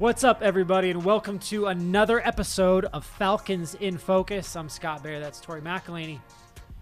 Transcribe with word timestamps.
What's 0.00 0.24
up, 0.24 0.40
everybody, 0.40 0.88
and 0.90 1.04
welcome 1.04 1.38
to 1.40 1.66
another 1.66 2.26
episode 2.26 2.86
of 2.86 3.04
Falcons 3.04 3.74
in 3.74 3.98
Focus. 3.98 4.56
I'm 4.56 4.70
Scott 4.70 5.02
Bair, 5.02 5.20
that's 5.20 5.40
Tori 5.40 5.60
McElhaney. 5.60 6.20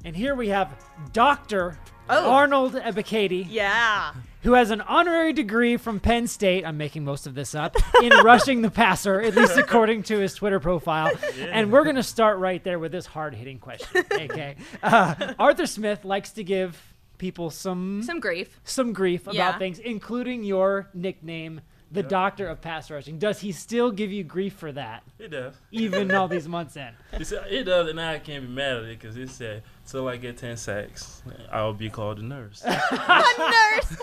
And 0.05 0.15
here 0.15 0.37
we 0.37 0.49
have 0.51 0.73
Dr. 1.13 1.77
Oh. 2.09 2.31
Arnold 2.31 2.75
Ebiketie, 2.75 3.47
Yeah. 3.51 4.13
who 4.45 4.53
has 4.53 4.71
an 4.71 4.81
honorary 4.83 5.33
degree 5.33 5.77
from 5.77 5.99
Penn 5.99 6.29
State. 6.29 6.65
I'm 6.65 6.77
making 6.77 7.05
most 7.05 7.27
of 7.27 7.35
this 7.35 7.57
up 7.57 7.75
in 8.03 8.11
rushing 8.23 8.63
the 8.63 8.71
passer, 8.71 9.21
at 9.21 9.35
least 9.35 9.57
according 9.59 10.05
to 10.05 10.19
his 10.19 10.35
Twitter 10.35 10.61
profile. 10.61 11.11
And 11.41 11.73
we're 11.73 11.83
going 11.85 11.97
to 11.97 12.05
start 12.05 12.39
right 12.39 12.63
there 12.63 12.79
with 12.79 12.93
this 12.93 13.07
hard 13.07 13.35
hitting 13.35 13.59
question. 13.59 14.05
Okay. 14.13 14.55
Uh, 14.83 15.35
Arthur 15.41 15.67
Smith 15.67 16.05
likes 16.05 16.31
to 16.33 16.45
give 16.45 16.81
people 17.19 17.51
some 17.51 18.03
Some 18.05 18.21
grief. 18.21 18.61
some 18.63 18.93
grief 18.93 19.23
about 19.23 19.35
Yeah. 19.35 19.59
things, 19.59 19.81
including 19.81 20.45
your 20.45 20.89
nickname, 20.95 21.61
the 21.91 22.03
Doctor 22.03 22.47
of 22.47 22.61
Pass 22.61 22.91
Rushing. 22.91 23.19
Does 23.19 23.41
he 23.41 23.53
still 23.53 23.91
give 23.91 24.13
you 24.13 24.23
grief 24.25 24.53
for 24.55 24.71
that, 24.73 25.03
It 25.19 25.29
does. 25.31 25.55
even 25.71 26.13
all 26.13 26.29
these 26.37 26.47
months 26.49 26.77
in? 26.77 26.91
It, 27.13 27.65
does, 27.65 27.89
and 27.89 28.01
I 28.01 28.19
can't 28.19 28.47
be 28.47 28.53
mad 28.53 28.77
at 28.79 28.85
it 28.85 29.01
because 29.01 29.17
it 29.17 29.31
said, 29.31 29.63
"Till 29.87 30.07
I 30.09 30.17
get 30.17 30.37
ten 30.37 30.57
sacks, 30.57 31.23
I'll 31.51 31.73
be 31.73 31.89
called 31.91 32.19
a 32.19 32.23
nurse." 32.23 32.63
A 32.67 33.39
nurse. 33.39 33.97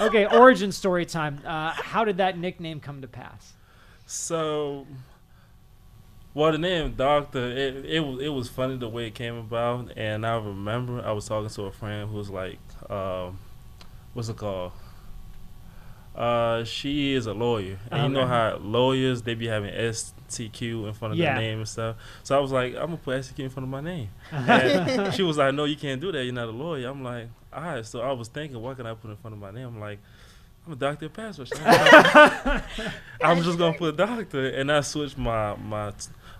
Okay, 0.00 0.26
origin 0.26 0.72
story 0.72 1.06
time. 1.06 1.40
Uh, 1.44 1.70
how 1.70 2.04
did 2.04 2.18
that 2.18 2.36
nickname 2.38 2.80
come 2.80 3.00
to 3.00 3.08
pass? 3.08 3.54
so, 4.04 4.86
well, 6.34 6.52
the 6.52 6.58
name 6.58 6.94
Doctor, 6.94 7.46
it, 7.48 7.84
it 7.86 8.00
was 8.00 8.20
it 8.20 8.28
was 8.28 8.48
funny 8.48 8.76
the 8.76 8.88
way 8.88 9.06
it 9.06 9.14
came 9.14 9.36
about, 9.36 9.92
and 9.96 10.26
I 10.26 10.36
remember 10.36 11.02
I 11.02 11.12
was 11.12 11.26
talking 11.26 11.48
to 11.48 11.62
a 11.62 11.72
friend 11.72 12.10
who 12.10 12.16
was 12.16 12.28
like, 12.28 12.58
um, 12.90 13.38
"What's 14.12 14.28
it 14.28 14.36
called?" 14.36 14.72
Uh, 16.16 16.64
she 16.64 17.12
is 17.12 17.26
a 17.26 17.34
lawyer, 17.34 17.78
and 17.90 18.04
you 18.04 18.08
know 18.08 18.26
how 18.26 18.56
lawyers 18.56 19.20
they 19.20 19.34
be 19.34 19.46
having 19.48 19.68
ESQ 19.70 20.62
in 20.62 20.92
front 20.94 21.12
of 21.12 21.18
Yeah. 21.18 21.34
their 21.34 21.42
name 21.42 21.58
and 21.58 21.68
stuff. 21.68 21.96
So 22.22 22.34
I 22.36 22.40
was 22.40 22.52
like, 22.52 22.74
I'm 22.74 22.86
gonna 22.86 22.96
put 22.96 23.16
ESQ 23.18 23.38
in 23.40 23.50
front 23.50 23.64
of 23.64 23.70
my 23.70 23.82
name. 23.82 24.08
And 24.32 25.12
she 25.12 25.22
was 25.22 25.36
like, 25.36 25.52
"No, 25.54 25.64
you 25.64 25.76
can't 25.76 26.00
do 26.00 26.10
that. 26.12 26.24
You're 26.24 26.32
not 26.32 26.48
a 26.48 26.52
lawyer." 26.52 26.88
I'm 26.88 27.02
like, 27.04 27.28
"All 27.52 27.62
right." 27.62 27.84
So 27.84 28.00
I 28.00 28.12
was 28.12 28.28
thinking, 28.28 28.60
what 28.62 28.76
can 28.78 28.86
I 28.86 28.94
put 28.94 29.10
in 29.10 29.16
front 29.18 29.34
of 29.34 29.40
my 29.40 29.50
name? 29.50 29.66
I'm 29.68 29.78
like, 29.80 29.98
"I'm 30.66 30.72
a 30.72 30.76
doctor 30.76 31.08
of. 31.10 31.52
I'm 33.22 33.42
just 33.42 33.58
gonna 33.58 33.76
put 33.76 33.96
doctor, 33.96 34.48
and 34.48 34.70
I 34.72 34.80
switched 34.80 35.18
my 35.18 35.54
my 35.56 35.92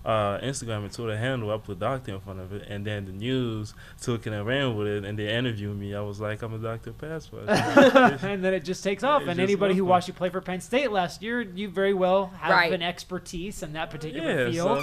uh, 0.07 0.39
Instagram 0.39 0.85
and 0.85 0.93
Twitter 0.93 1.17
handle. 1.19 1.51
I 1.51 1.59
put 1.59 1.81
doctor 1.81 2.15
in 2.15 2.21
front 2.21 2.39
of 2.39 2.53
it, 2.53 2.67
and 2.69 2.87
then 2.87 3.07
the 3.07 3.13
news 3.13 3.75
took 4.01 4.25
it 4.27 4.33
and 4.33 4.47
ran 4.47 4.77
with 4.77 4.87
it, 4.87 5.05
and 5.05 5.19
they 5.19 5.35
interviewed 5.35 5.77
me. 5.77 5.97
I 5.97 6.01
was 6.01 6.21
like, 6.21 6.43
"I'm 6.43 6.55
a 6.55 6.59
doctor 6.59 6.91
of 6.91 6.99
pass 6.99 7.29
rush." 7.33 8.23
and 8.23 8.43
then 8.45 8.55
it 8.55 8.65
just 8.65 8.85
takes 8.85 9.03
off. 9.03 9.23
It 9.23 9.29
and 9.29 9.41
anybody 9.41 9.75
who 9.75 9.85
watched 9.85 10.07
you 10.07 10.15
play 10.15 10.29
for 10.29 10.41
Penn 10.41 10.61
State 10.61 10.93
last 10.93 11.23
year, 11.23 11.41
you 11.43 11.69
very 11.69 11.93
well 11.93 12.27
have 12.41 12.53
Right. 12.53 12.73
an 12.73 12.83
expertise 12.83 13.65
in 13.65 13.73
that 13.73 13.91
particular 13.91 14.45
yeah, 14.47 14.51
field. 14.53 14.83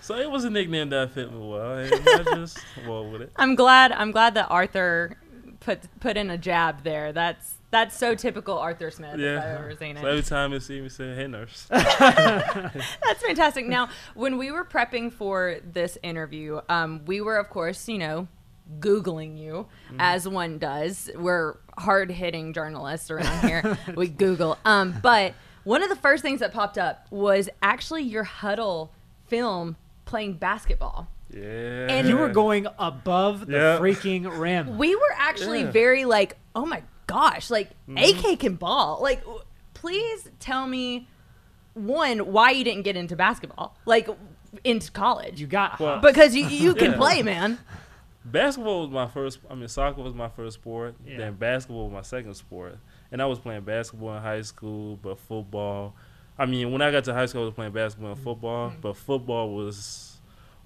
so, 0.00 0.14
so 0.14 0.16
it 0.18 0.30
was 0.30 0.44
a 0.44 0.50
nickname 0.50 0.88
that 0.88 1.10
fit 1.12 1.30
me 1.30 1.38
well, 1.38 1.76
and 1.76 1.92
I 1.94 2.22
just 2.36 2.58
roll 2.86 3.10
with 3.10 3.20
it. 3.20 3.32
I'm 3.36 3.54
glad. 3.54 3.92
I'm 3.92 4.10
glad 4.10 4.32
that 4.34 4.46
Arthur 4.48 5.18
put 5.60 5.80
put 6.00 6.16
in 6.16 6.30
a 6.30 6.38
jab 6.38 6.82
there. 6.82 7.12
That's 7.12 7.54
that's 7.72 7.96
so 7.96 8.14
typical 8.14 8.56
Arthur 8.58 8.90
Smith. 8.92 9.18
If 9.18 9.38
I've 9.42 9.58
ever 9.60 9.74
seen 9.76 9.96
So 9.96 10.06
every 10.06 10.22
time 10.22 10.52
you 10.52 10.60
see 10.60 10.80
me, 10.80 10.88
say, 10.88 11.14
"Hey, 11.16 11.26
nurse." 11.26 11.66
That's 11.70 13.22
fantastic. 13.26 13.66
Now, 13.66 13.88
when 14.14 14.36
we 14.38 14.52
were 14.52 14.64
prepping 14.64 15.12
for 15.12 15.56
this 15.64 15.98
interview, 16.02 16.60
um, 16.68 17.04
we 17.06 17.20
were, 17.20 17.36
of 17.38 17.48
course, 17.50 17.88
you 17.88 17.98
know, 17.98 18.28
Googling 18.78 19.38
you 19.38 19.66
as 19.98 20.28
one 20.28 20.58
does. 20.58 21.10
We're 21.16 21.56
hard 21.76 22.10
hitting 22.10 22.52
journalists 22.52 23.10
around 23.10 23.40
here. 23.48 23.78
we 23.96 24.08
Google. 24.08 24.56
Um, 24.64 24.94
but 25.02 25.34
one 25.64 25.82
of 25.82 25.88
the 25.88 25.96
first 25.96 26.22
things 26.22 26.40
that 26.40 26.52
popped 26.52 26.78
up 26.78 27.06
was 27.10 27.48
actually 27.62 28.02
your 28.02 28.24
Hudl 28.24 28.90
film 29.26 29.76
playing 30.04 30.34
basketball. 30.34 31.08
Yeah. 31.30 31.86
And- 31.88 32.06
You 32.08 32.18
were 32.18 32.28
going 32.28 32.66
above 32.78 33.46
the 33.46 33.52
Yeah. 33.56 33.78
freaking 33.78 34.38
rim. 34.38 34.76
We 34.78 34.94
were 34.94 35.14
actually 35.16 35.62
Yeah. 35.62 35.70
very 35.70 36.04
like, 36.04 36.36
oh 36.54 36.66
my 36.66 36.82
gosh, 37.12 37.50
like 37.50 37.70
mm-hmm. 37.88 38.30
AK 38.30 38.38
can 38.40 38.54
ball. 38.56 39.00
Like, 39.02 39.22
please 39.74 40.28
tell 40.40 40.66
me 40.66 41.08
one 41.74 42.18
why 42.32 42.50
you 42.50 42.64
didn't 42.64 42.82
get 42.82 42.96
into 42.96 43.16
basketball, 43.16 43.76
like 43.84 44.08
into 44.64 44.90
college, 44.90 45.40
You 45.40 45.46
got 45.46 45.80
Well, 45.80 46.00
because 46.00 46.34
you 46.34 46.46
you 46.46 46.74
can 46.74 46.92
Yeah. 46.92 46.96
play, 46.96 47.22
man. 47.22 47.58
Basketball 48.24 48.82
was 48.82 48.90
my 48.90 49.08
first. 49.08 49.40
I 49.50 49.56
mean, 49.56 49.66
soccer 49.66 50.00
was 50.00 50.14
my 50.14 50.28
first 50.28 50.54
sport. 50.54 50.94
Yeah. 51.04 51.16
Then 51.16 51.34
basketball 51.34 51.88
was 51.88 51.92
my 51.92 52.02
second 52.02 52.34
sport. 52.34 52.78
And 53.10 53.20
I 53.20 53.26
was 53.26 53.40
playing 53.40 53.62
basketball 53.62 54.14
in 54.16 54.22
high 54.22 54.42
school, 54.42 54.96
but 55.02 55.18
football. 55.18 55.94
I 56.38 56.46
mean, 56.46 56.70
when 56.70 56.82
I 56.82 56.92
got 56.92 57.02
to 57.04 57.14
high 57.14 57.26
school, 57.26 57.42
I 57.42 57.44
was 57.46 57.54
playing 57.54 57.72
basketball 57.72 58.10
and 58.12 58.16
mm-hmm. 58.16 58.24
football. 58.24 58.72
But 58.80 58.96
football 58.96 59.52
was 59.52 60.11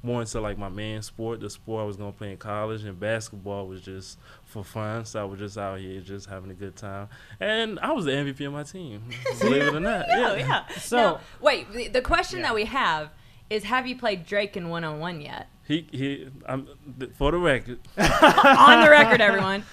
more 0.07 0.21
into 0.23 0.41
like 0.41 0.57
my 0.57 0.69
main 0.69 1.03
sport, 1.03 1.41
the 1.41 1.51
sport 1.51 1.83
I 1.83 1.85
was 1.87 1.97
gonna 1.97 2.13
play 2.13 2.31
in 2.31 2.37
college, 2.39 2.85
and 2.85 2.99
basketball 2.99 3.67
was 3.67 3.83
just 3.83 4.19
for 4.45 4.63
fun. 4.65 5.05
So 5.05 5.21
I 5.21 5.25
was 5.25 5.39
just 5.41 5.59
out 5.59 5.81
here, 5.81 6.01
just 6.01 6.29
having 6.29 6.51
a 6.51 6.55
good 6.55 6.77
time. 6.77 7.09
And 7.41 7.79
I 7.81 7.93
was 7.93 8.05
the 8.05 8.13
MVP 8.13 8.47
of 8.47 8.53
my 8.53 8.63
team, 8.63 9.03
believe 9.41 9.63
it 9.65 9.75
or 9.75 9.81
not. 9.81 10.07
Oh 10.09 10.35
yeah. 10.37 10.67
So- 10.79 10.97
Now, 10.97 11.21
wait, 11.41 11.71
the, 11.73 11.89
the 11.89 12.01
question 12.03 12.39
Yeah. 12.39 12.47
that 12.47 12.55
we 12.55 12.65
have 12.67 13.11
is, 13.51 13.65
have 13.65 13.87
you 13.87 13.97
played 13.97 14.25
Drake 14.27 14.57
in 14.57 14.69
one 14.69 14.85
on 14.85 14.99
one 15.01 15.21
yet? 15.21 15.49
He 15.67 15.87
he. 15.91 16.29
I'm 16.47 16.69
th- 16.99 17.13
for 17.19 17.33
the 17.33 17.39
record, 17.39 17.81
on 17.99 18.85
the 18.85 18.91
record, 18.91 19.21
everyone. 19.21 19.65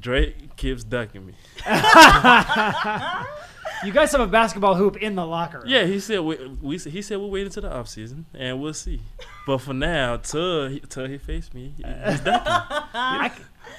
Drake 0.00 0.56
keeps 0.56 0.82
ducking 0.82 1.26
me. 1.26 1.34
You 3.84 3.92
guys 3.92 4.12
have 4.12 4.20
a 4.20 4.26
basketball 4.26 4.74
hoop 4.74 4.96
in 4.96 5.14
the 5.14 5.26
locker 5.26 5.58
room. 5.58 5.68
Yeah, 5.68 5.84
he 5.84 6.00
said 6.00 6.20
we, 6.20 6.36
we 6.62 6.78
he 6.78 7.02
said 7.02 7.18
we'll 7.18 7.30
wait 7.30 7.46
until 7.46 7.62
the 7.62 7.72
off 7.72 7.88
season 7.88 8.26
and 8.34 8.60
we'll 8.60 8.74
see. 8.74 9.00
But 9.46 9.58
for 9.58 9.74
now, 9.74 10.16
till 10.16 10.68
he, 10.68 10.80
till 10.80 11.06
he 11.06 11.18
faced 11.18 11.54
me, 11.54 11.74
he's 11.76 11.84
ducking. 12.20 12.52
I, 12.94 13.30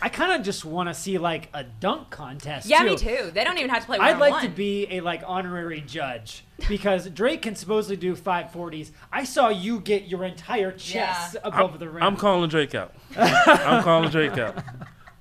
I 0.01 0.09
kind 0.09 0.33
of 0.33 0.43
just 0.45 0.65
want 0.65 0.89
to 0.89 0.93
see 0.93 1.17
like 1.17 1.49
a 1.53 1.63
dunk 1.63 2.09
contest. 2.11 2.67
Yeah, 2.67 2.79
too. 2.79 2.85
me 2.85 2.95
too. 2.97 3.31
They 3.33 3.43
don't 3.43 3.57
even 3.57 3.69
have 3.69 3.81
to 3.81 3.85
play 3.87 3.97
one 3.97 4.07
I'd 4.07 4.19
like 4.19 4.33
one. 4.33 4.43
to 4.43 4.49
be 4.49 4.87
a 4.91 5.01
like 5.01 5.23
honorary 5.25 5.81
judge 5.81 6.43
because 6.67 7.09
Drake 7.09 7.41
can 7.41 7.55
supposedly 7.55 7.97
do 7.97 8.15
540s. 8.15 8.91
I 9.11 9.23
saw 9.23 9.49
you 9.49 9.79
get 9.79 10.07
your 10.07 10.23
entire 10.23 10.71
chest 10.71 11.35
Yeah. 11.35 11.41
above 11.47 11.73
I'm, 11.73 11.79
the 11.79 11.89
rim. 11.89 12.03
I'm 12.03 12.17
calling 12.17 12.49
Drake 12.49 12.75
out. 12.75 12.93
I'm 13.17 13.83
calling 13.83 14.09
Drake 14.09 14.37
out. 14.37 14.55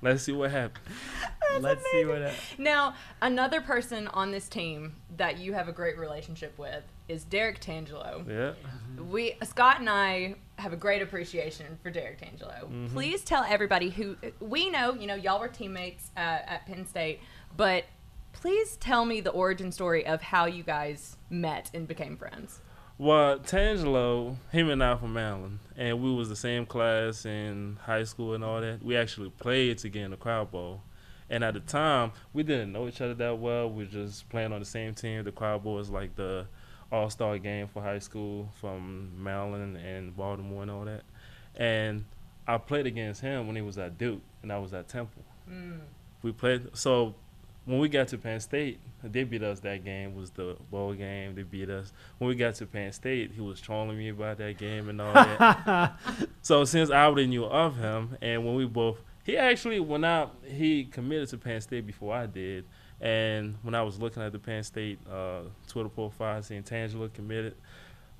Let's 0.01 0.23
see 0.23 0.33
what 0.33 0.51
happens. 0.51 0.85
Let's 1.61 1.83
see 1.91 2.05
what. 2.05 2.21
It, 2.21 2.33
Now, 2.57 2.95
another 3.21 3.61
person 3.61 4.07
on 4.09 4.31
this 4.31 4.47
team 4.47 4.95
that 5.17 5.37
you 5.37 5.53
have 5.53 5.67
a 5.67 5.71
great 5.71 5.97
relationship 5.97 6.57
with 6.57 6.83
is 7.07 7.23
Derrick 7.23 7.61
Tangelo. 7.61 8.27
Yeah. 8.27 8.53
We 9.03 9.37
Scott 9.43 9.79
and 9.79 9.89
I 9.89 10.35
have 10.57 10.73
a 10.73 10.77
great 10.77 11.01
appreciation 11.01 11.77
for 11.83 11.89
Derrick 11.89 12.19
Tangelo. 12.19 12.91
Please 12.91 13.23
tell 13.23 13.43
everybody 13.43 13.89
who 13.89 14.15
we 14.39 14.69
know. 14.69 14.93
You 14.93 15.07
know, 15.07 15.15
y'all 15.15 15.39
were 15.39 15.47
teammates 15.47 16.11
uh, 16.15 16.19
at 16.19 16.65
Penn 16.65 16.85
State, 16.85 17.19
but 17.55 17.85
please 18.33 18.75
tell 18.77 19.05
me 19.05 19.21
the 19.21 19.31
origin 19.31 19.71
story 19.71 20.05
of 20.05 20.21
how 20.21 20.45
you 20.45 20.63
guys 20.63 21.17
met 21.29 21.71
and 21.73 21.87
became 21.87 22.17
friends. 22.17 22.61
Well, 22.97 23.39
Tangelo, 23.39 24.37
him 24.51 24.69
and 24.69 24.81
I 24.81 24.95
from 24.95 25.13
Maryland, 25.13 25.59
and 25.75 26.01
we 26.01 26.13
was 26.13 26.29
the 26.29 26.35
same 26.35 26.65
class 26.65 27.25
in 27.25 27.77
high 27.83 28.05
school 28.05 28.33
and 28.33 28.43
all 28.43 28.61
that. 28.61 28.81
We 28.81 28.95
actually 28.95 29.31
played 29.31 29.79
together 29.79 30.05
in 30.05 30.11
the 30.11 30.17
Crab 30.17 30.51
Bowl. 30.51 30.81
And 31.29 31.43
at 31.43 31.55
the 31.55 31.59
time, 31.59 32.11
we 32.33 32.43
didn't 32.43 32.71
know 32.71 32.87
each 32.87 33.01
other 33.01 33.15
that 33.15 33.39
well. 33.39 33.69
We 33.69 33.83
were 33.83 33.89
just 33.89 34.29
playing 34.29 34.53
on 34.53 34.59
the 34.59 34.65
same 34.65 34.93
team. 34.93 35.23
The 35.23 35.31
crowd 35.31 35.63
Boys, 35.63 35.89
like 35.89 36.15
the 36.15 36.45
all 36.91 37.09
star 37.09 37.37
game 37.37 37.67
for 37.67 37.81
high 37.81 37.99
school 37.99 38.49
from 38.59 39.11
Maryland 39.21 39.77
and 39.77 40.15
Baltimore 40.15 40.61
and 40.61 40.71
all 40.71 40.85
that. 40.85 41.03
And 41.55 42.05
I 42.47 42.57
played 42.57 42.85
against 42.85 43.21
him 43.21 43.47
when 43.47 43.55
he 43.55 43.61
was 43.61 43.77
at 43.77 43.97
Duke 43.97 44.21
and 44.43 44.51
I 44.51 44.59
was 44.59 44.73
at 44.73 44.87
Temple. 44.87 45.23
Mm. 45.49 45.79
We 46.21 46.31
played 46.31 46.69
so 46.73 47.15
when 47.65 47.79
we 47.79 47.89
got 47.89 48.07
to 48.09 48.17
Penn 48.17 48.39
State, 48.39 48.79
they 49.03 49.23
beat 49.23 49.41
us 49.41 49.59
that 49.61 49.83
game 49.83 50.15
was 50.15 50.29
the 50.31 50.55
bowl 50.69 50.93
game. 50.93 51.33
They 51.33 51.41
beat 51.43 51.69
us. 51.69 51.91
When 52.19 52.27
we 52.27 52.35
got 52.35 52.55
to 52.55 52.67
Penn 52.67 52.91
State, 52.91 53.31
he 53.33 53.41
was 53.41 53.59
trolling 53.59 53.97
me 53.97 54.09
about 54.09 54.37
that 54.37 54.57
game 54.57 54.87
and 54.89 55.01
all 55.01 55.13
that. 55.13 55.97
so 56.43 56.63
since 56.63 56.91
I 56.91 57.05
already 57.05 57.27
knew 57.27 57.45
of 57.45 57.75
him, 57.77 58.17
and 58.21 58.45
when 58.45 58.55
we 58.55 58.65
both, 58.65 59.01
he 59.25 59.37
actually 59.37 59.79
when 59.79 60.05
I 60.05 60.27
he 60.45 60.85
committed 60.85 61.27
to 61.29 61.37
Penn 61.37 61.59
State 61.59 61.85
before 61.85 62.15
I 62.15 62.27
did, 62.27 62.65
and 63.01 63.55
when 63.63 63.73
I 63.75 63.81
was 63.81 63.99
looking 63.99 64.21
at 64.23 64.31
the 64.31 64.39
Penn 64.39 64.63
State 64.63 64.99
uh, 65.11 65.41
Twitter 65.67 65.89
profile, 65.89 66.41
seeing 66.43 66.61
Tangelo 66.63 67.11
committed, 67.11 67.55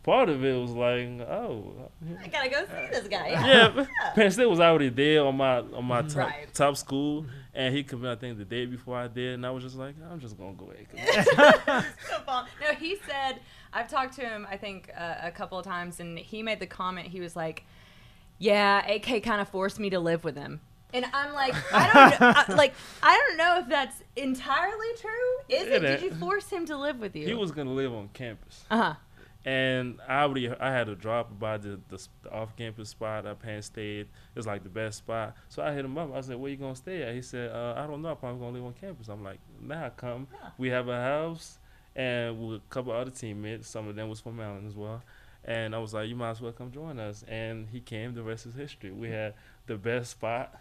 part 0.02 0.30
of 0.30 0.44
it 0.44 0.60
was 0.60 0.72
like, 0.72 1.08
oh, 1.30 1.74
I 2.22 2.28
gotta 2.28 2.50
go 2.50 2.66
see 2.66 2.88
this 2.92 3.08
guy. 3.08 3.28
yeah, 3.30 3.86
Penn 4.16 4.32
State 4.32 4.48
was 4.48 4.60
already 4.60 4.90
there 4.90 5.24
on 5.24 5.38
my 5.38 5.60
on 5.60 5.86
my 5.86 6.02
top, 6.02 6.30
Right. 6.30 6.54
top 6.56 6.76
school, 6.76 7.28
and 7.54 7.74
he 7.74 7.84
committed 7.84 8.18
I 8.18 8.20
think 8.20 8.40
the 8.40 8.46
day 8.46 8.66
before 8.66 8.98
I 8.98 9.08
did, 9.08 9.36
and 9.36 9.46
I 9.46 9.52
was 9.52 9.64
just 9.64 9.76
like, 9.76 9.94
I'm 10.12 10.20
just 10.20 10.36
gonna 10.38 10.54
go 10.54 10.72
ahead. 10.72 11.86
No, 12.28 12.74
he 12.80 12.98
said 13.08 13.42
I've 13.72 13.88
talked 13.88 14.16
to 14.16 14.22
him. 14.22 14.48
I 14.50 14.58
think 14.58 14.90
uh, 14.98 15.16
a 15.22 15.32
couple 15.32 15.60
of 15.60 15.66
times, 15.66 16.00
and 16.00 16.18
he 16.18 16.42
made 16.42 16.60
the 16.60 16.66
comment. 16.68 17.10
He 17.10 17.20
was 17.20 17.36
like, 17.36 17.64
"Yeah, 18.40 18.84
AK 18.88 19.22
kind 19.22 19.40
of 19.40 19.48
forced 19.50 19.80
me 19.80 19.92
to 19.92 20.00
live 20.00 20.24
with 20.24 20.36
him." 20.36 20.62
And 20.96 21.06
I'm 21.12 21.34
like, 21.34 21.54
I 21.74 21.92
don't 21.92 22.22
know, 22.22 22.34
I, 22.38 22.54
like 22.56 22.74
I 23.04 23.18
don't 23.18 23.38
know 23.38 23.60
if 23.60 23.68
that's 23.68 24.02
entirely 24.16 24.88
true. 25.02 25.10
Is 25.50 25.68
it? 25.68 25.84
It 25.84 26.00
Did 26.00 26.02
you 26.04 26.12
force 26.14 26.50
him 26.50 26.66
to 26.68 26.78
live 26.78 27.00
with 27.00 27.18
you? 27.18 27.28
He 27.28 27.34
was 27.34 27.52
gonna 27.52 27.74
live 27.74 27.94
on 27.94 28.08
campus. 28.14 28.64
Uh 28.72 28.78
huh. 28.78 28.94
And 29.44 30.00
I 30.08 30.22
already 30.22 30.50
I 30.50 30.72
had 30.72 30.88
to 30.88 30.96
drop 30.96 31.38
by 31.38 31.58
the, 31.58 31.82
the, 31.90 32.08
the 32.24 32.32
off 32.32 32.56
campus 32.56 32.90
spot 32.90 33.26
at 33.26 33.40
Penn 33.40 33.62
State. 33.62 34.08
It's 34.38 34.48
like 34.48 34.64
the 34.64 34.70
best 34.70 35.00
spot. 35.00 35.36
So 35.50 35.62
I 35.62 35.74
hit 35.74 35.84
him 35.84 35.98
up. 35.98 36.16
I 36.16 36.22
said, 36.22 36.38
"Where 36.38 36.50
you 36.50 36.56
gonna 36.56 36.76
stay 36.76 37.04
at?" 37.04 37.14
He 37.14 37.22
said, 37.22 37.52
uh, 37.52 37.74
"I 37.76 37.86
don't 37.88 38.02
know. 38.02 38.10
I'm 38.10 38.18
probably 38.18 38.40
gonna 38.40 38.54
live 38.54 38.64
on 38.64 38.74
campus." 38.74 39.10
I'm 39.10 39.24
like, 39.24 39.40
"Nah, 39.62 39.90
come. 39.90 40.28
We 40.58 40.70
have 40.70 40.88
a 40.88 41.00
house, 41.00 41.60
and 41.94 42.40
with 42.40 42.62
a 42.62 42.70
couple 42.70 42.94
other 42.94 43.12
teammates. 43.12 43.68
Some 43.68 43.90
of 43.90 43.96
them 43.98 44.08
was 44.08 44.22
from 44.22 44.38
Maryland 44.38 44.66
as 44.66 44.76
well." 44.76 45.04
And 45.44 45.76
I 45.76 45.78
was 45.78 45.94
like, 45.94 46.08
"You 46.08 46.16
might 46.16 46.32
as 46.32 46.42
well 46.42 46.54
come 46.54 46.72
join 46.72 47.00
us." 47.00 47.24
And 47.28 47.68
he 47.70 47.82
came. 47.82 48.16
The 48.16 48.24
rest 48.24 48.46
is 48.46 48.56
history. 48.56 48.92
We 48.92 49.10
had 49.10 49.34
the 49.68 49.78
best 49.78 50.12
spot 50.12 50.56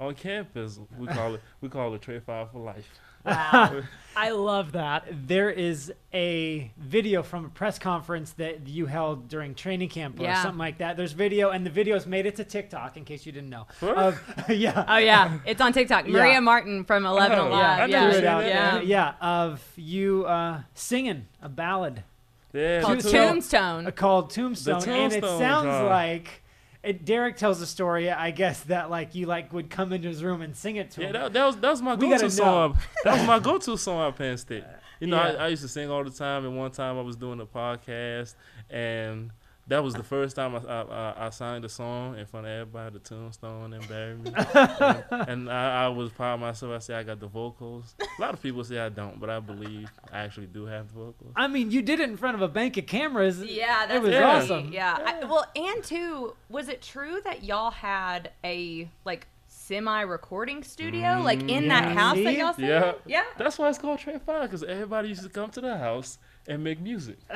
on 0.00 0.14
campus. 0.14 0.78
We 0.98 1.06
call 1.06 1.34
it 1.34 1.40
we 1.60 1.68
call 1.68 1.94
it 1.94 2.02
Trade 2.02 2.22
Five 2.24 2.52
for 2.52 2.58
life. 2.60 2.88
Wow. 3.24 3.82
I 4.16 4.30
love 4.30 4.72
that. 4.72 5.04
There 5.26 5.50
is 5.50 5.92
a 6.14 6.70
video 6.78 7.22
from 7.22 7.44
a 7.44 7.48
press 7.48 7.78
conference 7.78 8.32
that 8.34 8.66
you 8.68 8.86
held 8.86 9.28
during 9.28 9.54
training 9.54 9.88
camp 9.90 10.18
or 10.18 10.22
Yeah. 10.22 10.40
something 10.42 10.58
like 10.58 10.78
that. 10.78 10.96
There's 10.96 11.12
video, 11.12 11.50
and 11.50 11.66
the 11.66 11.70
video's 11.70 12.06
made 12.06 12.26
it 12.26 12.36
to 12.36 12.44
TikTok, 12.44 12.96
in 12.96 13.04
case 13.04 13.26
you 13.26 13.32
didn't 13.32 13.50
know. 13.50 13.66
Of, 13.82 14.20
yeah. 14.48 14.84
oh 14.88 14.96
yeah, 14.98 15.38
it's 15.44 15.60
on 15.60 15.72
TikTok. 15.72 16.06
Yeah. 16.06 16.12
Maria 16.12 16.40
Martin 16.40 16.84
from 16.84 17.04
Eleven 17.04 17.38
Oh, 17.38 17.48
yeah, 17.48 17.50
Alive. 17.50 17.80
I 17.80 17.84
Yeah, 17.86 18.00
never 18.00 18.10
Threw 18.12 18.18
it 18.18 18.22
seen 18.22 18.28
out 18.28 18.46
yeah. 18.46 18.80
Yeah, 18.80 19.12
of 19.20 19.72
you 19.76 20.24
uh, 20.24 20.60
singing 20.74 21.26
a 21.42 21.48
ballad 21.48 22.04
Yeah, 22.52 22.80
Called 22.80 23.00
Tombstone. 23.00 23.12
Tombstone. 23.26 23.86
uh, 23.86 23.90
called 23.90 24.30
Tombstone, 24.30 24.88
and 24.88 25.12
it 25.12 25.24
sounds 25.24 25.64
song. 25.66 25.86
like 25.86 26.42
it, 26.82 27.04
Derrick 27.04 27.36
tells 27.36 27.60
a 27.60 27.66
story. 27.66 28.10
I 28.10 28.30
guess 28.30 28.60
that 28.64 28.90
like 28.90 29.14
you 29.14 29.26
like 29.26 29.52
would 29.52 29.68
come 29.70 29.92
into 29.92 30.08
his 30.08 30.22
room 30.22 30.42
and 30.42 30.56
sing 30.56 30.76
it 30.76 30.90
to 30.92 31.00
Yeah, 31.00 31.06
him. 31.08 31.12
that, 31.14 31.32
that 31.32 31.44
was 31.46 31.56
that 31.56 31.70
was 31.70 31.82
my 31.82 31.94
We 31.94 32.08
go-to 32.08 32.30
song. 32.30 32.78
that 33.04 33.18
was 33.18 33.26
my 33.26 33.38
go-to 33.38 33.76
song 33.76 34.06
at 34.08 34.16
Penn 34.16 34.36
State. 34.38 34.64
You 35.00 35.06
know, 35.08 35.16
Yeah. 35.16 35.32
I, 35.38 35.44
I 35.44 35.48
used 35.48 35.62
to 35.62 35.68
sing 35.68 35.90
all 35.90 36.02
the 36.04 36.10
time, 36.10 36.44
and 36.44 36.56
one 36.56 36.70
time 36.70 36.98
I 36.98 37.02
was 37.02 37.16
doing 37.16 37.40
a 37.40 37.46
podcast, 37.46 38.34
and 38.70 39.30
that 39.68 39.84
was 39.84 39.94
the 39.94 40.02
first 40.02 40.34
time 40.36 40.54
I 40.54 40.58
I, 40.58 40.82
I, 40.82 41.26
I 41.26 41.30
sang 41.30 41.62
the 41.62 41.68
song 41.68 42.18
in 42.18 42.26
front 42.26 42.46
of 42.46 42.52
everybody, 42.52 42.94
the 42.94 42.98
Tombstone, 43.00 43.72
and 43.74 43.86
buried 43.88 44.24
me. 44.24 44.32
and 44.34 45.04
and 45.28 45.50
I, 45.50 45.84
I 45.84 45.88
was 45.88 46.10
proud 46.10 46.34
of 46.34 46.40
myself. 46.40 46.72
I 46.72 46.78
say 46.78 46.94
I 46.94 47.02
got 47.02 47.20
the 47.20 47.26
vocals. 47.26 47.94
A 48.00 48.20
lot 48.20 48.34
of 48.34 48.42
people 48.42 48.64
say 48.64 48.78
I 48.78 48.88
don't, 48.88 49.20
but 49.20 49.30
I 49.30 49.40
believe 49.40 49.88
I 50.12 50.18
actually 50.20 50.46
do 50.46 50.66
have 50.66 50.88
the 50.88 50.94
vocals. 50.94 51.32
I 51.36 51.46
mean, 51.48 51.70
you 51.70 51.82
did 51.82 52.00
it 52.00 52.08
in 52.08 52.16
front 52.16 52.34
of 52.34 52.42
a 52.42 52.48
bank 52.48 52.76
of 52.76 52.86
cameras. 52.86 53.42
Yeah, 53.42 53.86
that 53.86 54.02
was 54.02 54.10
really- 54.10 54.22
awesome. 54.24 54.72
Yeah. 54.72 54.98
I, 55.04 55.24
well, 55.24 55.46
and 55.54 55.84
too, 55.84 56.34
was 56.48 56.68
it 56.68 56.82
true 56.82 57.20
that 57.24 57.44
y'all 57.44 57.70
had 57.70 58.30
a 58.44 58.88
like 59.04 59.26
semi-recording 59.46 60.62
studio, 60.62 61.02
mm, 61.08 61.24
like 61.24 61.40
in 61.48 61.68
that 61.68 61.84
Yeah. 61.84 61.94
house 61.94 62.16
that 62.16 62.24
See? 62.24 62.38
y'all 62.38 62.52
stayed? 62.54 62.68
Yeah. 62.68 62.88
in? 62.90 62.94
Yeah. 63.06 63.24
That's 63.36 63.58
why 63.58 63.68
it's 63.68 63.78
called 63.78 63.98
Trade 63.98 64.22
Five, 64.22 64.42
because 64.50 64.62
everybody 64.62 65.08
used 65.08 65.22
to 65.22 65.28
come 65.28 65.50
to 65.50 65.60
the 65.60 65.76
house 65.76 66.18
and 66.46 66.64
make 66.64 66.80
music. 66.80 67.18